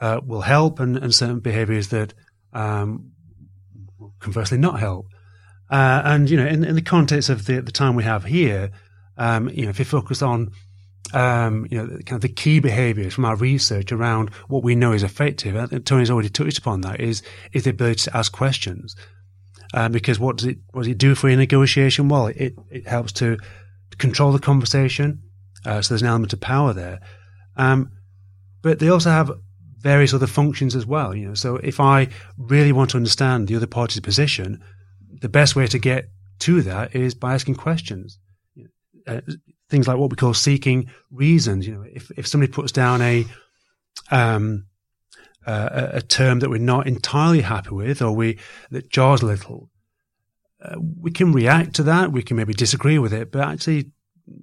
uh, 0.00 0.20
will 0.24 0.40
help, 0.42 0.80
and, 0.80 0.96
and 0.96 1.14
certain 1.14 1.40
behaviours 1.40 1.88
that 1.88 2.14
um, 2.52 3.12
conversely 4.20 4.58
not 4.58 4.80
help. 4.80 5.06
Uh, 5.70 6.00
and 6.04 6.30
you 6.30 6.36
know, 6.36 6.46
in, 6.46 6.64
in 6.64 6.74
the 6.74 6.82
context 6.82 7.28
of 7.28 7.44
the 7.46 7.60
the 7.60 7.72
time 7.72 7.94
we 7.94 8.04
have 8.04 8.24
here, 8.24 8.70
um, 9.18 9.48
you 9.50 9.64
know, 9.64 9.70
if 9.70 9.78
you 9.78 9.84
focus 9.84 10.22
on 10.22 10.50
um, 11.14 11.66
you 11.70 11.78
know, 11.78 11.86
kind 12.04 12.12
of 12.12 12.20
the 12.20 12.28
key 12.28 12.60
behaviours 12.60 13.14
from 13.14 13.24
our 13.24 13.36
research 13.36 13.92
around 13.92 14.30
what 14.48 14.62
we 14.62 14.74
know 14.74 14.92
is 14.92 15.02
effective, 15.02 15.56
and 15.56 15.86
Tony's 15.86 16.10
already 16.10 16.28
touched 16.28 16.58
upon 16.58 16.82
that, 16.82 17.00
is 17.00 17.22
is 17.52 17.64
the 17.64 17.70
ability 17.70 18.02
to 18.02 18.16
ask 18.16 18.32
questions. 18.32 18.94
Um, 19.74 19.92
because 19.92 20.18
what 20.18 20.36
does 20.36 20.46
it 20.46 20.58
what 20.72 20.82
does 20.82 20.92
it 20.92 20.98
do 20.98 21.14
for 21.14 21.28
a 21.28 21.36
negotiation? 21.36 22.08
Well, 22.08 22.28
it 22.28 22.54
it 22.70 22.86
helps 22.86 23.12
to 23.14 23.38
control 23.98 24.32
the 24.32 24.38
conversation. 24.38 25.22
Uh, 25.64 25.82
so 25.82 25.92
there's 25.92 26.02
an 26.02 26.08
element 26.08 26.32
of 26.32 26.40
power 26.40 26.72
there. 26.72 27.00
Um, 27.56 27.90
but 28.62 28.78
they 28.78 28.88
also 28.88 29.10
have 29.10 29.30
various 29.78 30.14
other 30.14 30.26
functions 30.26 30.76
as 30.76 30.86
well. 30.86 31.14
You 31.14 31.28
know, 31.28 31.34
so 31.34 31.56
if 31.56 31.80
I 31.80 32.08
really 32.36 32.72
want 32.72 32.90
to 32.90 32.96
understand 32.96 33.48
the 33.48 33.56
other 33.56 33.66
party's 33.66 34.00
position, 34.00 34.62
the 35.20 35.28
best 35.28 35.56
way 35.56 35.66
to 35.66 35.78
get 35.78 36.10
to 36.40 36.62
that 36.62 36.94
is 36.94 37.14
by 37.14 37.34
asking 37.34 37.56
questions. 37.56 38.18
Uh, 39.08 39.20
things 39.68 39.88
like 39.88 39.98
what 39.98 40.10
we 40.10 40.16
call 40.16 40.34
seeking 40.34 40.90
reasons. 41.10 41.66
You 41.66 41.74
know, 41.74 41.82
if 41.82 42.10
if 42.16 42.26
somebody 42.26 42.52
puts 42.52 42.72
down 42.72 43.02
a 43.02 43.24
um, 44.10 44.66
uh, 45.46 45.88
a, 45.94 46.02
term 46.02 46.40
that 46.40 46.50
we're 46.50 46.58
not 46.58 46.86
entirely 46.86 47.40
happy 47.40 47.70
with, 47.70 48.02
or 48.02 48.12
we 48.12 48.38
that 48.70 48.90
jars 48.90 49.22
a 49.22 49.26
little, 49.26 49.70
uh, 50.62 50.76
we 51.00 51.10
can 51.10 51.32
react 51.32 51.74
to 51.76 51.82
that. 51.84 52.12
We 52.12 52.22
can 52.22 52.36
maybe 52.36 52.52
disagree 52.52 52.98
with 52.98 53.12
it, 53.12 53.32
but 53.32 53.48
actually, 53.48 53.90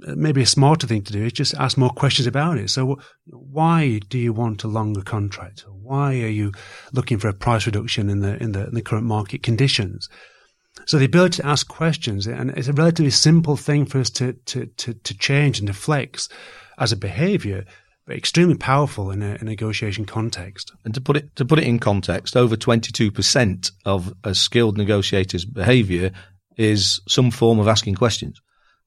uh, 0.07 0.15
maybe 0.15 0.41
a 0.41 0.47
smarter 0.47 0.87
thing 0.87 1.03
to 1.03 1.13
do 1.13 1.25
is 1.25 1.33
just 1.33 1.53
ask 1.55 1.77
more 1.77 1.91
questions 1.91 2.27
about 2.27 2.57
it. 2.57 2.69
So, 2.69 2.99
why 3.25 3.99
do 4.09 4.17
you 4.17 4.33
want 4.33 4.63
a 4.63 4.67
longer 4.67 5.01
contract? 5.01 5.65
Why 5.69 6.13
are 6.21 6.27
you 6.27 6.53
looking 6.91 7.19
for 7.19 7.27
a 7.27 7.33
price 7.33 7.65
reduction 7.65 8.09
in 8.09 8.21
the 8.21 8.41
in 8.41 8.53
the, 8.53 8.67
in 8.67 8.73
the 8.73 8.81
current 8.81 9.05
market 9.05 9.43
conditions? 9.43 10.09
So 10.85 10.97
the 10.99 11.05
ability 11.05 11.41
to 11.41 11.47
ask 11.47 11.67
questions, 11.67 12.27
and 12.27 12.51
it's 12.51 12.67
a 12.67 12.73
relatively 12.73 13.11
simple 13.11 13.57
thing 13.57 13.85
for 13.85 13.99
us 13.99 14.09
to, 14.11 14.33
to, 14.33 14.65
to, 14.65 14.93
to 14.93 15.17
change 15.17 15.59
and 15.59 15.67
to 15.67 15.73
flex 15.73 16.29
as 16.77 16.91
a 16.91 16.97
behavior, 16.97 17.65
but 18.05 18.15
extremely 18.15 18.55
powerful 18.55 19.09
in 19.09 19.23
a, 19.23 19.37
a 19.39 19.43
negotiation 19.43 20.05
context. 20.05 20.71
And 20.83 20.93
to 20.93 21.01
put 21.01 21.17
it 21.17 21.35
to 21.37 21.45
put 21.45 21.59
it 21.59 21.65
in 21.65 21.79
context, 21.79 22.35
over 22.37 22.55
twenty 22.55 22.91
two 22.91 23.11
percent 23.11 23.71
of 23.85 24.13
a 24.23 24.35
skilled 24.35 24.77
negotiator's 24.77 25.45
behaviour 25.45 26.11
is 26.57 27.01
some 27.07 27.31
form 27.31 27.59
of 27.59 27.67
asking 27.67 27.95
questions. 27.95 28.39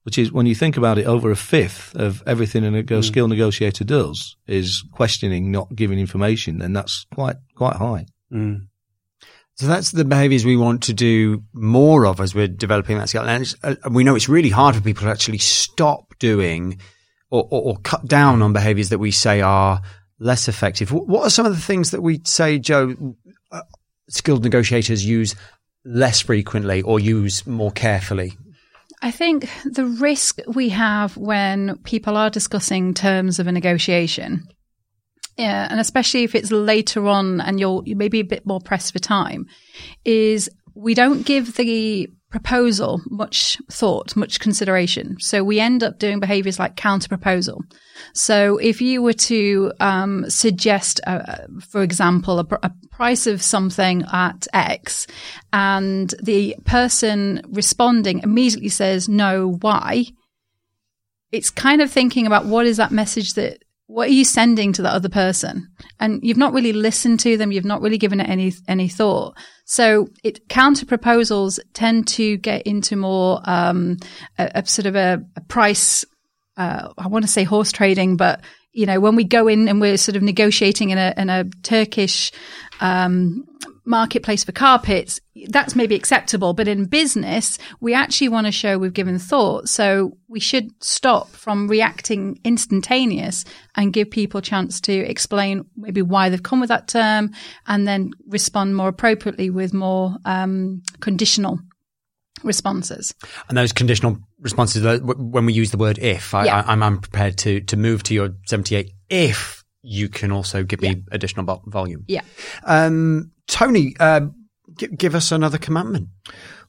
Which 0.05 0.18
is 0.18 0.33
when 0.33 0.46
you 0.46 0.55
think 0.55 0.77
about 0.77 0.96
it, 0.98 1.07
over 1.07 1.31
a 1.31 1.37
fifth 1.37 1.94
of 1.96 2.22
everything 2.27 2.64
a 2.64 2.70
nego- 2.70 3.03
skilled 3.03 3.31
negotiator 3.31 3.85
does 3.85 4.37
is 4.46 4.85
questioning, 4.92 5.51
not 5.51 5.74
giving 5.74 5.98
information, 5.98 6.62
and 6.62 6.74
that's 6.74 7.05
quite 7.12 7.37
quite 7.57 7.77
high. 7.77 8.07
Mm. 8.33 8.68
So 9.59 9.66
that's 9.66 9.90
the 9.90 10.05
behaviors 10.05 10.44
we 10.44 10.57
want 10.57 10.85
to 10.85 10.94
do 10.94 11.42
more 11.53 12.07
of 12.07 12.21
as 12.21 12.33
we're 12.33 12.47
developing 12.47 12.97
that 12.99 13.09
skill. 13.09 13.25
And 13.29 13.53
uh, 13.64 13.75
we 13.90 14.05
know 14.05 14.14
it's 14.14 14.29
really 14.29 14.51
hard 14.51 14.77
for 14.77 14.81
people 14.81 15.03
to 15.03 15.11
actually 15.11 15.38
stop 15.38 16.16
doing 16.21 16.79
or, 17.31 17.42
or, 17.51 17.62
or 17.62 17.77
cut 17.79 18.07
down 18.07 18.40
on 18.40 18.53
behaviors 18.53 18.90
that 18.90 19.01
we 19.01 19.11
say 19.11 19.40
are 19.40 19.83
less 20.21 20.47
effective. 20.47 20.90
Wh- 20.90 21.09
What 21.09 21.27
are 21.27 21.31
some 21.31 21.44
of 21.44 21.57
the 21.57 21.61
things 21.61 21.90
that 21.90 22.03
we 22.03 22.21
say, 22.23 22.61
Joe, 22.61 23.16
uh, 23.51 23.62
skilled 24.09 24.44
negotiators 24.44 25.05
use 25.05 25.35
less 25.85 26.21
frequently 26.21 26.83
or 26.83 27.01
use 27.01 27.44
more 27.44 27.73
carefully? 27.73 28.35
I 29.03 29.11
think 29.11 29.49
the 29.64 29.87
risk 29.87 30.38
we 30.47 30.68
have 30.68 31.16
when 31.16 31.79
people 31.79 32.16
are 32.16 32.31
discussing 32.31 32.94
terms 32.94 33.40
of 33.40 33.49
a 33.49 33.53
negotiation 33.53 34.47
yeah, 35.38 35.68
and 35.70 35.79
especially 35.79 36.24
if 36.24 36.35
it's 36.35 36.51
later 36.51 37.07
on 37.07 37.40
and 37.40 37.61
you're 37.61 37.83
you 37.87 37.94
may 37.94 38.09
be 38.09 38.20
a 38.20 38.24
bit 38.24 38.44
more 38.44 38.61
pressed 38.61 38.92
for 38.92 38.98
time, 38.98 39.46
is 40.05 40.51
we 40.74 40.94
don't 40.94 41.24
give 41.24 41.55
the 41.55 42.09
proposal 42.31 43.01
much 43.07 43.57
thought, 43.70 44.14
much 44.16 44.40
consideration. 44.40 45.16
So 45.18 45.42
we 45.42 45.61
end 45.61 45.83
up 45.83 45.98
doing 45.98 46.20
behaviors 46.20 46.59
like 46.59 46.77
counter 46.77 47.09
proposal. 47.09 47.62
So 48.12 48.59
if 48.59 48.83
you 48.83 49.01
were 49.01 49.14
to 49.14 49.72
um, 49.81 50.29
suggest, 50.29 51.01
uh, 51.07 51.37
for 51.70 51.83
example, 51.83 52.40
a, 52.40 52.46
a, 52.62 52.72
price 52.90 53.27
of 53.29 53.40
something 53.40 54.05
at 54.12 54.46
X, 54.53 55.07
and 55.53 56.12
the 56.20 56.57
person 56.64 57.40
responding 57.46 58.18
immediately 58.20 58.68
says 58.68 59.09
no, 59.09 59.57
why? 59.61 60.05
It's 61.31 61.51
kind 61.51 61.81
of 61.81 61.90
thinking 61.90 62.27
about 62.27 62.46
what 62.46 62.66
is 62.66 62.79
that 62.79 62.90
message 62.90 63.35
that 63.35 63.62
what 63.88 64.09
are 64.09 64.12
you 64.12 64.24
sending 64.24 64.74
to 64.74 64.83
the 64.83 64.92
other 64.92 65.09
person? 65.09 65.66
And 65.98 66.20
you've 66.22 66.37
not 66.37 66.53
really 66.53 66.74
listened 66.74 67.20
to 67.20 67.38
them. 67.38 67.51
You've 67.51 67.64
not 67.64 67.81
really 67.81 67.96
given 67.96 68.20
it 68.20 68.29
any, 68.29 68.53
any 68.68 68.87
thought. 68.87 69.37
So 69.64 70.09
it 70.22 70.46
counter 70.48 70.85
proposals 70.85 71.59
tend 71.72 72.07
to 72.09 72.37
get 72.37 72.66
into 72.66 72.96
more, 72.96 73.40
um, 73.44 73.96
a, 74.38 74.51
a 74.57 74.66
sort 74.66 74.85
of 74.85 74.94
a, 74.94 75.24
a 75.37 75.40
price, 75.40 76.05
uh, 76.59 76.92
I 76.98 77.09
want 77.09 77.24
to 77.24 77.31
say 77.31 77.44
horse 77.44 77.72
trading, 77.72 78.18
but 78.18 78.42
you 78.72 78.85
know, 78.85 79.01
when 79.01 79.16
we 79.16 79.24
go 79.24 79.48
in 79.48 79.68
and 79.68 79.81
we're 79.81 79.96
sort 79.96 80.16
of 80.16 80.22
negotiating 80.22 80.90
in 80.90 80.98
a, 80.98 81.14
in 81.16 81.31
a 81.31 81.44
Turkish, 81.62 82.31
um, 82.81 83.46
marketplace 83.88 84.44
for 84.44 84.53
carpets, 84.53 85.20
that's 85.48 85.74
maybe 85.74 85.94
acceptable. 85.94 86.53
But 86.53 86.68
in 86.68 86.85
business, 86.85 87.59
we 87.81 87.94
actually 87.94 88.29
want 88.29 88.46
to 88.46 88.53
show 88.53 88.79
we've 88.79 88.92
given 88.92 89.18
thought. 89.18 89.68
So 89.68 90.16
we 90.29 90.40
should 90.40 90.70
stop 90.83 91.31
from 91.31 91.68
reacting 91.68 92.38
instantaneous 92.44 93.44
and 93.74 93.92
give 93.92 94.11
people 94.11 94.38
a 94.38 94.42
chance 94.42 94.81
to 94.83 94.92
explain 94.92 95.64
maybe 95.77 96.03
why 96.03 96.29
they've 96.29 96.42
come 96.42 96.61
with 96.61 96.68
that 96.68 96.88
term 96.88 97.33
and 97.66 97.88
then 97.88 98.11
respond 98.27 98.77
more 98.77 98.88
appropriately 98.88 99.51
with 99.51 99.72
more 99.72 100.16
um, 100.24 100.83
conditional 101.01 101.59
responses. 102.44 103.14
And 103.48 103.57
those 103.57 103.72
conditional 103.72 104.18
responses, 104.40 105.01
when 105.03 105.46
we 105.46 105.53
use 105.53 105.70
the 105.70 105.79
word 105.79 105.98
if, 105.98 106.35
I, 106.35 106.44
yeah. 106.44 106.64
I'm 106.66 107.01
prepared 107.01 107.38
to, 107.38 107.61
to 107.62 107.77
move 107.77 108.03
to 108.05 108.14
your 108.14 108.31
78 108.46 108.92
if 109.09 109.58
you 109.83 110.09
can 110.09 110.33
also 110.33 110.62
give 110.62 110.81
me 110.81 110.88
yeah. 110.88 110.95
additional 111.12 111.62
volume. 111.67 112.05
Yeah. 112.09 112.23
Um, 112.64 113.33
Tony, 113.47 113.95
uh, 113.99 114.23
g- 114.77 114.88
give 114.88 115.14
us 115.14 115.33
another 115.33 115.59
commandment. 115.59 116.09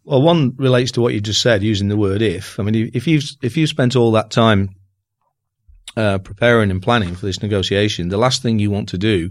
Well, 0.03 0.21
one 0.21 0.55
relates 0.57 0.91
to 0.93 1.01
what 1.01 1.13
you 1.13 1.21
just 1.21 1.41
said, 1.41 1.61
using 1.63 1.87
the 1.87 1.97
word 1.97 2.21
if. 2.21 2.59
I 2.59 2.63
mean, 2.63 2.91
if 2.93 3.07
you've 3.07 3.25
if 3.41 3.57
you 3.57 3.67
spent 3.67 3.95
all 3.95 4.11
that 4.13 4.31
time 4.31 4.69
uh, 5.97 6.19
preparing 6.19 6.71
and 6.71 6.81
planning 6.81 7.15
for 7.15 7.25
this 7.25 7.41
negotiation, 7.41 8.09
the 8.09 8.17
last 8.17 8.41
thing 8.41 8.59
you 8.59 8.71
want 8.71 8.89
to 8.89 8.97
do 8.97 9.29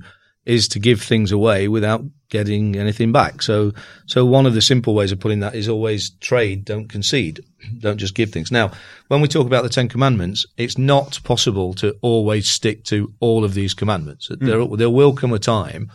is 0.48 0.66
to 0.68 0.78
give 0.78 1.02
things 1.02 1.30
away 1.30 1.68
without 1.68 2.02
getting 2.30 2.74
anything 2.74 3.12
back. 3.12 3.42
So, 3.42 3.74
so 4.06 4.24
one 4.24 4.46
of 4.46 4.54
the 4.54 4.62
simple 4.62 4.94
ways 4.94 5.12
of 5.12 5.20
putting 5.20 5.40
that 5.40 5.54
is 5.54 5.68
always 5.68 6.10
trade, 6.20 6.64
don't 6.64 6.88
concede, 6.88 7.40
don't 7.80 7.98
just 7.98 8.14
give 8.14 8.30
things. 8.30 8.50
Now, 8.50 8.72
when 9.08 9.20
we 9.20 9.28
talk 9.28 9.46
about 9.46 9.62
the 9.62 9.68
Ten 9.68 9.88
Commandments, 9.88 10.46
it's 10.56 10.78
not 10.78 11.20
possible 11.22 11.74
to 11.74 11.96
always 12.00 12.48
stick 12.48 12.84
to 12.84 13.12
all 13.20 13.44
of 13.44 13.52
these 13.52 13.74
commandments. 13.74 14.30
Mm. 14.30 14.40
There, 14.40 14.76
there 14.78 14.90
will 14.90 15.12
come 15.12 15.34
a 15.34 15.38
time 15.38 15.92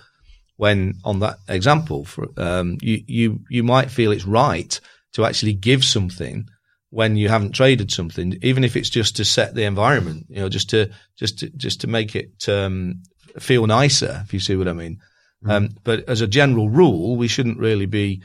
when 0.57 0.93
on 1.03 1.19
that 1.19 1.39
example, 1.49 2.05
for, 2.05 2.27
um, 2.37 2.77
you, 2.79 3.03
you, 3.07 3.39
you 3.49 3.63
might 3.63 3.89
feel 3.89 4.11
it's 4.11 4.25
right 4.25 4.79
to 5.13 5.25
actually 5.25 5.53
give 5.53 5.83
something 5.83 6.47
when 6.91 7.15
you 7.15 7.27
haven't 7.27 7.53
traded 7.53 7.89
something, 7.89 8.37
even 8.43 8.63
if 8.63 8.75
it's 8.75 8.91
just 8.91 9.15
to 9.15 9.25
set 9.25 9.55
the 9.55 9.63
environment, 9.63 10.27
you 10.29 10.35
know, 10.35 10.47
just 10.47 10.69
to, 10.69 10.91
just 11.17 11.39
to, 11.39 11.49
just 11.57 11.81
to 11.81 11.87
make 11.87 12.15
it, 12.15 12.47
um, 12.47 13.01
feel 13.39 13.67
nicer, 13.67 14.21
if 14.25 14.33
you 14.33 14.39
see 14.39 14.55
what 14.55 14.67
I 14.67 14.73
mean. 14.73 14.99
Mm. 15.43 15.51
Um, 15.51 15.69
but 15.83 16.07
as 16.09 16.21
a 16.21 16.27
general 16.27 16.69
rule, 16.69 17.15
we 17.15 17.27
shouldn't 17.27 17.59
really 17.59 17.85
be 17.85 18.23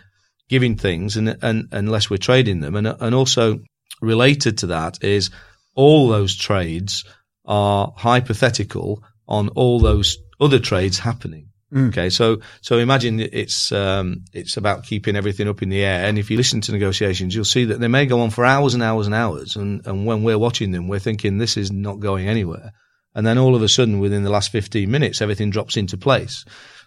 giving 0.49 0.77
things 0.77 1.17
and, 1.17 1.37
and 1.43 1.69
unless 1.73 2.09
we're 2.09 2.17
trading 2.17 2.61
them. 2.61 2.75
And, 2.77 2.87
and 2.87 3.15
also 3.15 3.61
related 4.01 4.59
to 4.59 4.67
that 4.69 5.03
is 5.03 5.31
all 5.75 6.09
those 6.09 6.37
trades 6.37 7.05
are 7.45 7.93
hypothetical 7.97 9.03
on 9.27 9.49
all 9.51 9.81
those 9.81 10.19
other 10.41 10.59
trades 10.59 10.99
happening. 10.99 11.49
Mm. 11.73 11.89
Okay, 11.89 12.09
so 12.09 12.41
so 12.63 12.79
imagine 12.79 13.21
it's 13.21 13.73
um, 13.73 14.25
it's 14.33 14.57
about 14.57 14.85
keeping 14.85 15.17
everything 15.17 15.49
up 15.49 15.63
in 15.63 15.69
the 15.69 15.85
air, 15.85 16.07
and 16.07 16.19
if 16.19 16.31
you 16.31 16.39
listen 16.39 16.63
to 16.63 16.73
negotiations, 16.73 17.35
you'll 17.35 17.45
see 17.45 17.67
that 17.67 17.79
they 17.79 17.89
may 17.89 18.07
go 18.07 18.21
on 18.21 18.31
for 18.31 18.45
hours 18.45 18.73
and 18.73 18.83
hours 18.83 19.05
and 19.07 19.15
hours, 19.15 19.55
and 19.55 19.87
and 19.87 20.07
when 20.07 20.23
we're 20.23 20.39
watching 20.39 20.71
them, 20.71 20.89
we're 20.89 20.99
thinking 20.99 21.37
this 21.37 21.59
is 21.59 21.71
not 21.71 22.01
going 22.01 22.27
anywhere, 22.27 22.73
and 23.19 23.27
then 23.27 23.37
all 23.37 23.57
of 23.57 23.63
a 23.63 23.69
sudden, 23.69 23.99
within 23.99 24.23
the 24.23 24.31
last 24.31 24.53
fifteen 24.53 24.91
minutes, 24.91 25.21
everything 25.21 25.51
drops 25.51 25.77
into 25.77 25.99
place, 25.99 26.45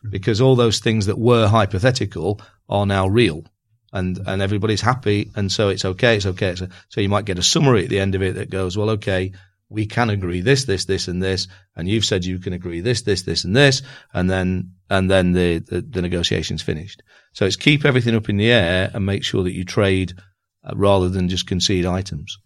because 0.10 0.40
all 0.40 0.56
those 0.56 0.80
things 0.80 1.06
that 1.06 1.20
were 1.20 1.50
hypothetical 1.50 2.40
are 2.68 2.86
now 2.86 3.08
real, 3.08 3.44
and 3.92 4.18
and 4.26 4.42
everybody's 4.42 4.82
happy, 4.82 5.30
and 5.36 5.52
so 5.52 5.70
it's 5.70 5.86
okay, 5.86 6.16
it's 6.16 6.26
okay. 6.26 6.56
So, 6.56 6.68
so 6.88 7.02
you 7.02 7.10
might 7.10 7.26
get 7.26 7.40
a 7.40 7.44
summary 7.44 7.84
at 7.84 7.90
the 7.90 8.00
end 8.00 8.16
of 8.16 8.22
it 8.22 8.36
that 8.36 8.50
goes, 8.50 8.78
well, 8.78 8.92
okay, 8.92 9.34
we 9.70 9.86
can 9.86 10.10
agree 10.10 10.42
this, 10.42 10.66
this, 10.66 10.86
this, 10.86 11.08
and 11.08 11.22
this, 11.22 11.48
and 11.76 11.88
you've 11.88 12.06
said 12.06 12.26
you 12.26 12.40
can 12.40 12.54
agree 12.54 12.82
this, 12.82 13.04
this, 13.04 13.24
this, 13.24 13.46
and 13.46 13.56
this, 13.56 13.82
and 14.14 14.30
then 14.30 14.72
and 14.90 15.10
then 15.10 15.34
the, 15.34 15.60
the, 15.60 15.82
the 15.82 16.02
negotiation's 16.02 16.62
finished. 16.62 17.04
So 17.34 17.46
it's 17.46 17.56
keep 17.56 17.86
everything 17.86 18.16
up 18.16 18.30
in 18.30 18.38
the 18.38 18.52
air 18.52 18.92
and 18.94 19.06
make 19.06 19.24
sure 19.24 19.44
that 19.44 19.56
you 19.56 19.64
trade 19.64 20.14
uh, 20.64 20.74
rather 20.76 21.10
than 21.10 21.30
just 21.30 21.48
concede 21.48 21.86
items. 21.86 22.38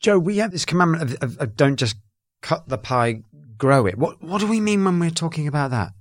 Joe, 0.00 0.18
we 0.18 0.38
have 0.38 0.50
this 0.50 0.64
commandment 0.64 1.02
of, 1.02 1.22
of, 1.22 1.38
of 1.38 1.56
don't 1.56 1.80
just 1.80 1.96
cut 2.44 2.68
the 2.68 2.78
pie, 2.78 3.22
grow 3.56 3.86
it. 3.86 3.98
What 3.98 4.22
what 4.22 4.40
do 4.40 4.46
we 4.46 4.60
mean 4.60 4.84
when 4.84 5.00
we're 5.00 5.10
talking 5.10 5.48
about 5.48 5.70
that? 5.70 5.92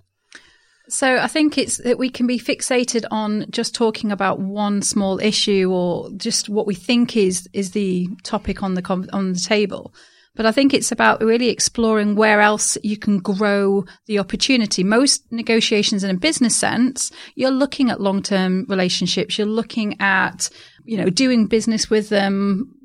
So 0.90 1.18
I 1.18 1.28
think 1.28 1.58
it's 1.58 1.78
that 1.78 1.98
we 1.98 2.10
can 2.10 2.28
be 2.28 2.38
fixated 2.38 3.06
on 3.10 3.46
just 3.50 3.74
talking 3.74 4.12
about 4.12 4.40
one 4.40 4.82
small 4.82 5.20
issue 5.20 5.72
or 5.72 6.12
just 6.18 6.50
what 6.50 6.68
we 6.68 6.76
think 6.76 7.16
is 7.16 7.48
is 7.54 7.72
the 7.72 8.10
topic 8.24 8.62
on 8.62 8.74
the 8.74 9.08
on 9.14 9.34
the 9.34 9.40
table. 9.40 9.94
But 10.36 10.46
I 10.48 10.52
think 10.52 10.74
it's 10.74 10.92
about 10.92 11.22
really 11.22 11.50
exploring 11.50 12.16
where 12.16 12.42
else 12.42 12.76
you 12.84 12.98
can 12.98 13.20
grow 13.20 13.86
the 14.08 14.20
opportunity. 14.20 14.84
Most 14.84 15.32
negotiations 15.32 16.04
in 16.04 16.10
a 16.10 16.20
business 16.20 16.56
sense, 16.56 17.12
you're 17.36 17.52
looking 17.52 17.92
at 17.92 18.02
long-term 18.02 18.66
relationships. 18.68 19.38
You're 19.38 19.46
looking 19.46 19.96
at, 20.02 20.50
you 20.86 20.98
know, 20.98 21.10
doing 21.12 21.46
business 21.46 21.88
with 21.88 22.10
them 22.10 22.76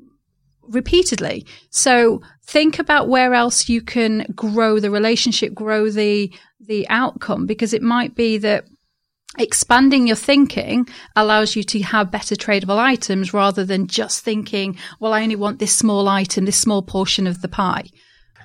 repeatedly. 0.69 1.45
So 1.69 2.21
think 2.45 2.79
about 2.79 3.09
where 3.09 3.33
else 3.33 3.69
you 3.69 3.81
can 3.81 4.25
grow 4.35 4.79
the 4.79 4.91
relationship, 4.91 5.53
grow 5.53 5.89
the, 5.89 6.33
the 6.59 6.87
outcome, 6.89 7.45
because 7.45 7.73
it 7.73 7.81
might 7.81 8.15
be 8.15 8.37
that 8.39 8.65
expanding 9.37 10.07
your 10.07 10.15
thinking 10.15 10.87
allows 11.15 11.55
you 11.55 11.63
to 11.63 11.81
have 11.81 12.11
better 12.11 12.35
tradable 12.35 12.77
items 12.77 13.33
rather 13.33 13.63
than 13.63 13.87
just 13.87 14.23
thinking, 14.23 14.77
well, 14.99 15.13
I 15.13 15.21
only 15.21 15.35
want 15.35 15.59
this 15.59 15.75
small 15.75 16.07
item, 16.07 16.45
this 16.45 16.57
small 16.57 16.81
portion 16.81 17.27
of 17.27 17.41
the 17.41 17.47
pie. 17.47 17.85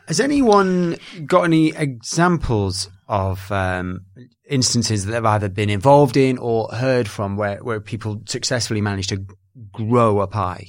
Has 0.06 0.20
anyone 0.20 0.96
got 1.24 1.44
any 1.44 1.74
examples 1.74 2.90
of 3.08 3.50
um, 3.50 4.00
instances 4.48 5.06
that 5.06 5.12
they've 5.12 5.24
either 5.24 5.48
been 5.48 5.70
involved 5.70 6.16
in 6.16 6.36
or 6.38 6.68
heard 6.68 7.08
from 7.08 7.36
where, 7.36 7.62
where 7.62 7.80
people 7.80 8.22
successfully 8.26 8.82
managed 8.82 9.08
to 9.10 9.24
grow 9.72 10.20
a 10.20 10.26
pie 10.26 10.66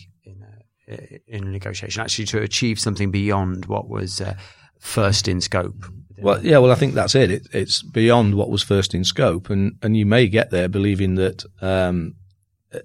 in 0.88 1.52
negotiation, 1.52 2.02
actually 2.02 2.26
to 2.26 2.41
achieve 2.41 2.80
something 2.80 3.12
beyond 3.12 3.65
what 3.65 3.89
was 3.89 4.21
uh, 4.21 4.36
first 4.80 5.28
in 5.28 5.41
scope? 5.41 5.86
Well, 6.17 6.43
yeah, 6.45 6.60
well, 6.60 6.71
I 6.71 6.76
think 6.76 6.93
that's 6.93 7.15
it. 7.15 7.32
it. 7.32 7.48
It's 7.52 7.82
beyond 7.82 8.36
what 8.36 8.50
was 8.50 8.63
first 8.63 8.93
in 8.93 9.04
scope, 9.04 9.50
and 9.50 9.78
and 9.82 9.98
you 9.98 10.06
may 10.06 10.28
get 10.28 10.50
there 10.50 10.69
believing 10.69 11.15
that 11.15 11.43
um, 11.62 12.15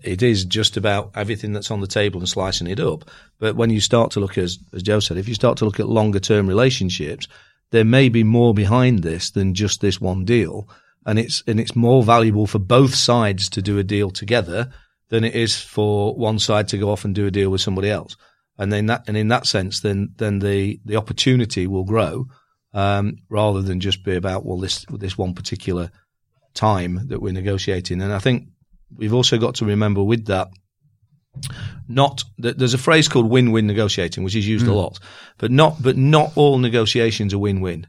it 0.03 0.23
is 0.23 0.45
just 0.45 0.77
about 0.77 1.13
everything 1.15 1.53
that's 1.53 1.71
on 1.71 1.81
the 1.81 1.87
table 1.87 2.21
and 2.21 2.29
slicing 2.29 2.67
it 2.67 2.81
up. 2.81 3.09
But 3.39 3.57
when 3.57 3.71
you 3.71 3.81
start 3.81 4.11
to 4.13 4.21
look, 4.21 4.37
as 4.37 4.59
as 4.73 4.83
Joe 4.83 5.01
said, 5.01 5.17
if 5.17 5.29
you 5.29 5.35
start 5.35 5.59
to 5.59 5.65
look 5.65 5.79
at 5.79 5.89
longer 5.89 6.21
term 6.21 6.47
relationships, 6.47 7.29
there 7.71 7.85
may 7.85 8.09
be 8.09 8.25
more 8.25 8.55
behind 8.55 9.03
this 9.03 9.31
than 9.31 9.55
just 9.55 9.81
this 9.81 10.01
one 10.01 10.25
deal, 10.25 10.69
and 11.07 11.19
it's 11.19 11.45
and 11.47 11.61
it's 11.61 11.77
more 11.77 12.03
valuable 12.03 12.47
for 12.47 12.59
both 12.59 12.95
sides 12.95 13.49
to 13.51 13.63
do 13.63 13.79
a 13.79 13.85
deal 13.85 14.11
together 14.11 14.73
than 15.11 15.25
it 15.25 15.35
is 15.35 15.61
for 15.61 16.15
one 16.15 16.39
side 16.39 16.69
to 16.69 16.79
go 16.79 16.91
off 16.91 17.05
and 17.05 17.15
do 17.15 17.27
a 17.27 17.31
deal 17.31 17.51
with 17.51 17.61
somebody 17.61 17.91
else. 17.91 18.17
And 18.59 18.73
then 18.73 18.87
that 18.87 19.05
and 19.07 19.17
in 19.17 19.29
that 19.29 19.47
sense, 19.47 19.81
then 19.81 20.15
then 20.17 20.39
the 20.39 20.81
the 20.85 20.97
opportunity 20.97 21.67
will 21.67 21.85
grow 21.85 22.27
um, 22.73 23.17
rather 23.29 23.63
than 23.63 23.81
just 23.81 24.05
be 24.05 24.17
about 24.17 24.45
well 24.45 24.59
this 24.59 24.85
this 24.91 25.19
one 25.19 25.35
particular 25.35 25.91
time 26.55 27.09
that 27.09 27.21
we're 27.21 27.33
negotiating. 27.33 28.03
And 28.03 28.13
I 28.13 28.19
think 28.19 28.49
we've 28.97 29.15
also 29.15 29.39
got 29.39 29.57
to 29.57 29.65
remember 29.65 30.03
with 30.03 30.27
that 30.27 30.49
not 31.89 32.25
that 32.39 32.59
there's 32.59 32.75
a 32.75 32.79
phrase 32.79 33.09
called 33.09 33.31
win-win 33.31 33.67
negotiating 33.67 34.25
which 34.25 34.35
is 34.35 34.49
used 34.49 34.67
mm. 34.67 34.71
a 34.71 34.75
lot 34.75 34.99
but 35.39 35.51
not 35.51 35.81
but 35.81 35.97
not 35.97 36.33
all 36.35 36.59
negotiations 36.59 37.33
are 37.33 37.39
win-win 37.39 37.87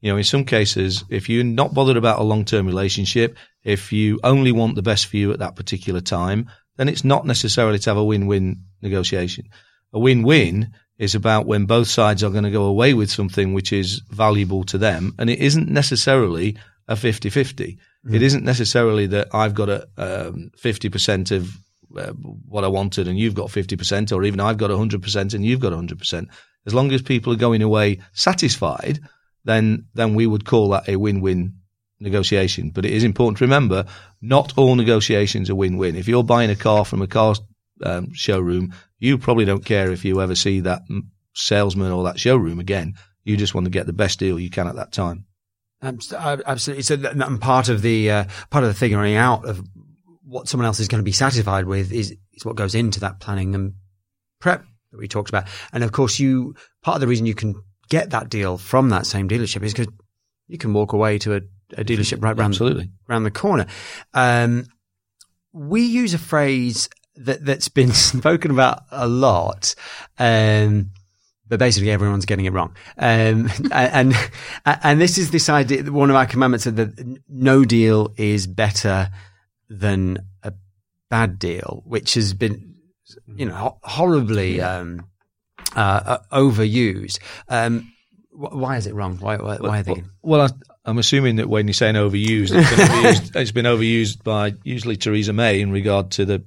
you 0.00 0.10
know 0.10 0.16
in 0.16 0.22
some 0.22 0.44
cases 0.44 1.04
if 1.10 1.28
you're 1.28 1.42
not 1.42 1.74
bothered 1.74 1.96
about 1.96 2.20
a 2.20 2.22
long-term 2.22 2.66
relationship 2.66 3.36
if 3.64 3.92
you 3.92 4.20
only 4.22 4.52
want 4.52 4.76
the 4.76 4.82
best 4.82 5.06
for 5.06 5.16
you 5.16 5.32
at 5.32 5.40
that 5.40 5.56
particular 5.56 6.00
time 6.00 6.48
then 6.76 6.88
it's 6.88 7.04
not 7.04 7.26
necessarily 7.26 7.78
to 7.78 7.90
have 7.90 7.96
a 7.96 8.04
win-win 8.04 8.62
negotiation 8.82 9.48
a 9.94 9.98
win-win 9.98 10.74
is 10.98 11.14
about 11.14 11.46
when 11.46 11.64
both 11.64 11.88
sides 11.88 12.22
are 12.22 12.30
going 12.30 12.44
to 12.44 12.50
go 12.50 12.64
away 12.64 12.94
with 12.94 13.10
something 13.10 13.54
which 13.54 13.72
is 13.72 14.02
valuable 14.10 14.64
to 14.64 14.76
them. 14.76 15.14
And 15.18 15.30
it 15.30 15.38
isn't 15.38 15.68
necessarily 15.68 16.56
a 16.88 16.96
50 16.96 17.30
50. 17.30 17.78
Mm. 18.06 18.14
It 18.14 18.22
isn't 18.22 18.44
necessarily 18.44 19.06
that 19.06 19.28
I've 19.32 19.54
got 19.54 19.70
a 19.70 19.88
um, 19.96 20.50
50% 20.58 21.30
of 21.30 21.48
uh, 21.96 22.12
what 22.48 22.64
I 22.64 22.68
wanted 22.68 23.08
and 23.08 23.18
you've 23.18 23.34
got 23.34 23.48
50%, 23.48 24.12
or 24.12 24.24
even 24.24 24.40
I've 24.40 24.58
got 24.58 24.70
100% 24.70 25.34
and 25.34 25.44
you've 25.44 25.60
got 25.60 25.72
100%. 25.72 26.28
As 26.66 26.74
long 26.74 26.92
as 26.92 27.02
people 27.02 27.32
are 27.32 27.36
going 27.36 27.62
away 27.62 28.00
satisfied, 28.12 28.98
then, 29.44 29.86
then 29.94 30.14
we 30.14 30.26
would 30.26 30.44
call 30.44 30.70
that 30.70 30.88
a 30.88 30.96
win 30.96 31.20
win 31.20 31.54
negotiation. 32.00 32.70
But 32.70 32.84
it 32.84 32.92
is 32.92 33.04
important 33.04 33.38
to 33.38 33.44
remember 33.44 33.86
not 34.20 34.56
all 34.56 34.74
negotiations 34.74 35.50
are 35.50 35.54
win 35.54 35.76
win. 35.76 35.96
If 35.96 36.08
you're 36.08 36.24
buying 36.24 36.50
a 36.50 36.56
car 36.56 36.84
from 36.84 37.02
a 37.02 37.06
car 37.06 37.34
um, 37.82 38.12
showroom, 38.12 38.74
you 38.98 39.18
probably 39.18 39.44
don't 39.44 39.64
care 39.64 39.90
if 39.90 40.04
you 40.04 40.20
ever 40.20 40.34
see 40.34 40.60
that 40.60 40.82
salesman 41.34 41.92
or 41.92 42.04
that 42.04 42.18
showroom 42.18 42.60
again. 42.60 42.94
You 43.24 43.36
just 43.36 43.54
want 43.54 43.64
to 43.64 43.70
get 43.70 43.86
the 43.86 43.92
best 43.92 44.18
deal 44.18 44.38
you 44.38 44.50
can 44.50 44.68
at 44.68 44.76
that 44.76 44.92
time. 44.92 45.26
Absolutely. 45.82 46.82
So 46.82 46.96
that, 46.96 47.40
part 47.40 47.68
of 47.68 47.82
the 47.82 48.10
uh, 48.10 48.24
part 48.50 48.64
of 48.64 48.68
the 48.68 48.78
figuring 48.78 49.16
out 49.16 49.44
of 49.44 49.62
what 50.24 50.48
someone 50.48 50.66
else 50.66 50.80
is 50.80 50.88
going 50.88 51.00
to 51.00 51.04
be 51.04 51.12
satisfied 51.12 51.66
with 51.66 51.92
is 51.92 52.16
is 52.32 52.44
what 52.44 52.56
goes 52.56 52.74
into 52.74 53.00
that 53.00 53.20
planning 53.20 53.54
and 53.54 53.74
prep 54.40 54.64
that 54.90 54.98
we 54.98 55.08
talked 55.08 55.28
about. 55.28 55.46
And 55.72 55.84
of 55.84 55.92
course, 55.92 56.18
you 56.18 56.54
part 56.82 56.96
of 56.96 57.00
the 57.00 57.06
reason 57.06 57.26
you 57.26 57.34
can 57.34 57.54
get 57.88 58.10
that 58.10 58.30
deal 58.30 58.56
from 58.56 58.90
that 58.90 59.06
same 59.06 59.28
dealership 59.28 59.62
is 59.62 59.74
because 59.74 59.92
you 60.46 60.58
can 60.58 60.72
walk 60.72 60.92
away 60.92 61.18
to 61.18 61.36
a, 61.36 61.40
a 61.76 61.84
dealership 61.84 62.22
right 62.22 62.38
around 62.38 62.50
Absolutely. 62.50 62.90
around 63.08 63.24
the 63.24 63.30
corner. 63.30 63.66
Um, 64.12 64.66
we 65.52 65.82
use 65.82 66.14
a 66.14 66.18
phrase 66.18 66.88
that 67.16 67.44
that's 67.44 67.68
been 67.68 67.92
spoken 67.92 68.50
about 68.50 68.82
a 68.90 69.06
lot. 69.06 69.74
Um, 70.18 70.90
but 71.46 71.58
basically 71.58 71.90
everyone's 71.90 72.24
getting 72.24 72.46
it 72.46 72.52
wrong. 72.52 72.74
Um, 72.98 73.50
and, 73.72 74.14
and 74.64 75.00
this 75.00 75.18
is 75.18 75.30
this 75.30 75.48
idea, 75.48 75.82
that 75.82 75.92
one 75.92 76.10
of 76.10 76.16
our 76.16 76.26
commandments 76.26 76.64
said 76.64 76.76
that 76.76 77.20
no 77.28 77.64
deal 77.64 78.12
is 78.16 78.46
better 78.46 79.10
than 79.68 80.18
a 80.42 80.52
bad 81.10 81.38
deal, 81.38 81.82
which 81.86 82.14
has 82.14 82.34
been, 82.34 82.74
you 83.26 83.46
know, 83.46 83.78
horribly, 83.82 84.60
um, 84.60 85.06
uh, 85.76 85.78
uh, 86.04 86.18
overused. 86.32 87.18
Um, 87.48 87.92
why 88.30 88.76
is 88.76 88.86
it 88.86 88.94
wrong? 88.94 89.18
Why, 89.18 89.36
why, 89.36 89.56
why 89.56 89.80
are 89.80 89.82
they? 89.82 90.02
Well, 90.22 90.40
I, 90.40 90.48
am 90.86 90.98
assuming 90.98 91.36
that 91.36 91.48
when 91.48 91.66
you're 91.66 91.74
saying 91.74 91.94
overused, 91.94 92.50
it's, 92.52 93.20
used, 93.20 93.36
it's 93.36 93.52
been 93.52 93.64
overused 93.64 94.22
by 94.22 94.54
usually 94.64 94.96
Theresa 94.96 95.32
May 95.32 95.60
in 95.60 95.70
regard 95.70 96.10
to 96.12 96.24
the 96.24 96.44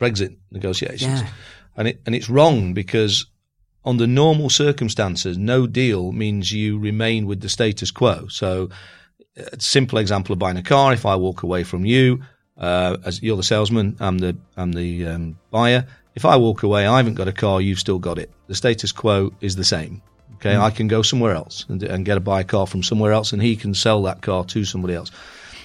Brexit 0.00 0.36
negotiations. 0.50 1.22
Yeah. 1.22 1.28
And 1.76 1.88
it, 1.88 2.00
and 2.06 2.14
it's 2.14 2.28
wrong 2.28 2.74
because 2.74 3.26
under 3.84 4.06
normal 4.06 4.50
circumstances, 4.50 5.38
no 5.38 5.66
deal 5.66 6.12
means 6.12 6.52
you 6.52 6.78
remain 6.78 7.26
with 7.26 7.40
the 7.40 7.48
status 7.48 7.90
quo. 7.90 8.26
So, 8.28 8.70
a 9.36 9.60
simple 9.60 9.98
example 9.98 10.32
of 10.32 10.38
buying 10.38 10.56
a 10.56 10.62
car. 10.62 10.92
If 10.92 11.06
I 11.06 11.16
walk 11.16 11.42
away 11.42 11.62
from 11.64 11.84
you, 11.84 12.22
uh, 12.56 12.96
as 13.04 13.22
you're 13.22 13.36
the 13.36 13.42
salesman, 13.42 13.96
I'm 14.00 14.18
the 14.18 14.36
I'm 14.56 14.72
the 14.72 15.06
um, 15.06 15.38
buyer. 15.50 15.86
If 16.14 16.24
I 16.24 16.36
walk 16.36 16.64
away, 16.64 16.86
I 16.86 16.96
haven't 16.96 17.14
got 17.14 17.28
a 17.28 17.32
car. 17.32 17.60
You've 17.60 17.78
still 17.78 18.00
got 18.00 18.18
it. 18.18 18.30
The 18.48 18.54
status 18.54 18.90
quo 18.90 19.32
is 19.40 19.54
the 19.54 19.64
same. 19.64 20.02
Okay, 20.36 20.54
mm. 20.54 20.60
I 20.60 20.70
can 20.70 20.86
go 20.86 21.02
somewhere 21.02 21.34
else 21.34 21.66
and, 21.68 21.82
and 21.82 22.04
get 22.04 22.16
a 22.16 22.20
buy 22.20 22.42
car 22.44 22.66
from 22.66 22.82
somewhere 22.82 23.12
else, 23.12 23.32
and 23.32 23.42
he 23.42 23.56
can 23.56 23.74
sell 23.74 24.02
that 24.02 24.22
car 24.22 24.44
to 24.44 24.64
somebody 24.64 24.94
else. 24.94 25.10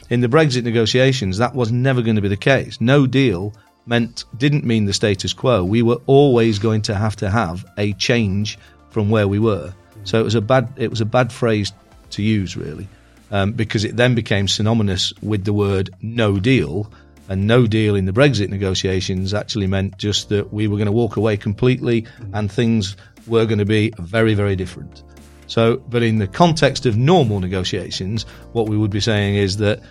In 0.10 0.22
the 0.22 0.28
Brexit 0.28 0.64
negotiations, 0.64 1.38
that 1.38 1.56
was 1.56 1.72
never 1.72 2.02
going 2.02 2.16
to 2.16 2.22
be 2.22 2.28
the 2.28 2.38
case. 2.38 2.82
No 2.82 3.06
deal 3.08 3.54
meant 3.86 4.26
didn't 4.38 4.64
mean 4.64 4.86
the 4.86 4.94
status 4.94 5.34
quo. 5.34 5.64
We 5.64 5.82
were 5.82 6.00
always 6.06 6.60
going 6.60 6.82
to 6.84 6.96
have 6.96 7.16
to 7.18 7.30
have 7.30 7.66
a 7.78 7.94
change 7.94 8.58
from 8.90 9.10
where 9.10 9.28
we 9.28 9.40
were. 9.40 9.74
So 10.04 10.20
it 10.20 10.24
was 10.24 10.36
a 10.36 10.42
bad 10.42 10.74
it 10.78 10.90
was 10.90 11.02
a 11.02 11.06
bad 11.06 11.32
phrase 11.32 11.72
to 12.12 12.22
use 12.22 12.58
really, 12.58 12.88
um, 13.32 13.54
because 13.54 13.84
it 13.84 13.96
then 13.96 14.16
became 14.16 14.48
synonymous 14.48 15.14
with 15.22 15.46
the 15.46 15.54
word 15.54 15.90
no 16.02 16.40
deal. 16.40 16.92
And 17.30 17.48
no 17.48 17.68
deal 17.68 17.96
in 17.96 18.06
the 18.06 18.12
Brexit 18.12 18.50
negotiations 18.50 19.34
actually 19.34 19.66
meant 19.66 19.98
just 19.98 20.28
that 20.28 20.52
we 20.52 20.68
were 20.68 20.76
going 20.76 20.88
to 20.88 20.92
walk 20.92 21.16
away 21.16 21.38
completely 21.38 22.06
and 22.34 22.52
things 22.52 22.98
were 23.28 23.46
going 23.46 23.60
to 23.60 23.66
be 23.66 23.94
very, 24.00 24.34
very 24.34 24.56
different. 24.56 25.04
So, 25.48 25.78
but 25.90 26.04
in 26.04 26.18
the 26.18 26.28
context 26.28 26.86
of 26.86 26.98
normal 26.98 27.40
negotiations, 27.40 28.24
what 28.54 28.68
we 28.70 28.78
would 28.78 28.92
be 28.92 29.00
saying 29.00 29.36
is 29.36 29.58
that 29.58 29.82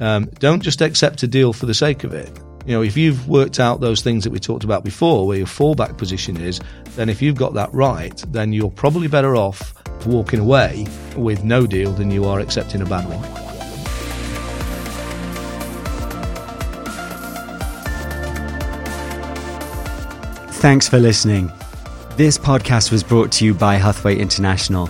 um, 0.00 0.24
don't 0.38 0.60
just 0.60 0.80
accept 0.80 1.22
a 1.22 1.28
deal 1.28 1.52
for 1.52 1.66
the 1.66 1.74
sake 1.74 2.04
of 2.04 2.12
it. 2.12 2.28
You 2.66 2.74
know, 2.74 2.82
if 2.82 2.96
you've 2.96 3.28
worked 3.28 3.60
out 3.60 3.80
those 3.80 4.02
things 4.02 4.24
that 4.24 4.30
we 4.30 4.38
talked 4.38 4.64
about 4.64 4.84
before, 4.84 5.26
where 5.26 5.38
your 5.38 5.46
fallback 5.46 5.98
position 5.98 6.36
is, 6.36 6.60
then 6.96 7.08
if 7.08 7.20
you've 7.20 7.36
got 7.36 7.54
that 7.54 7.72
right, 7.72 8.16
then 8.28 8.52
you're 8.52 8.70
probably 8.70 9.08
better 9.08 9.36
off 9.36 9.74
walking 10.06 10.40
away 10.40 10.86
with 11.16 11.44
no 11.44 11.66
deal 11.66 11.92
than 11.92 12.10
you 12.10 12.24
are 12.24 12.40
accepting 12.40 12.82
a 12.82 12.86
bad 12.86 13.08
one. 13.08 13.42
Thanks 20.62 20.88
for 20.88 21.00
listening. 21.00 21.50
This 22.16 22.36
podcast 22.36 22.92
was 22.92 23.02
brought 23.02 23.32
to 23.32 23.44
you 23.46 23.54
by 23.54 23.78
Huthwaite 23.78 24.18
International. 24.18 24.86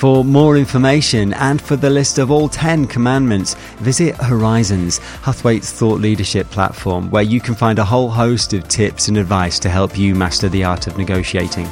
For 0.00 0.24
more 0.24 0.56
information 0.56 1.32
and 1.34 1.62
for 1.62 1.76
the 1.76 1.88
list 1.88 2.18
of 2.18 2.32
all 2.32 2.48
10 2.48 2.88
commandments, 2.88 3.54
visit 3.78 4.16
Horizons, 4.16 4.98
Huthwaite's 4.98 5.70
thought 5.70 6.00
leadership 6.00 6.50
platform, 6.50 7.08
where 7.10 7.22
you 7.22 7.40
can 7.40 7.54
find 7.54 7.78
a 7.78 7.84
whole 7.84 8.10
host 8.10 8.52
of 8.52 8.66
tips 8.66 9.06
and 9.06 9.16
advice 9.16 9.60
to 9.60 9.68
help 9.68 9.96
you 9.96 10.16
master 10.16 10.48
the 10.48 10.64
art 10.64 10.88
of 10.88 10.98
negotiating. 10.98 11.66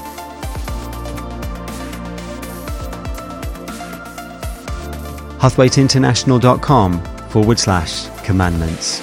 Huthwaiteinternational.com 5.40 7.04
forward 7.30 7.58
slash 7.58 8.08
commandments. 8.24 9.02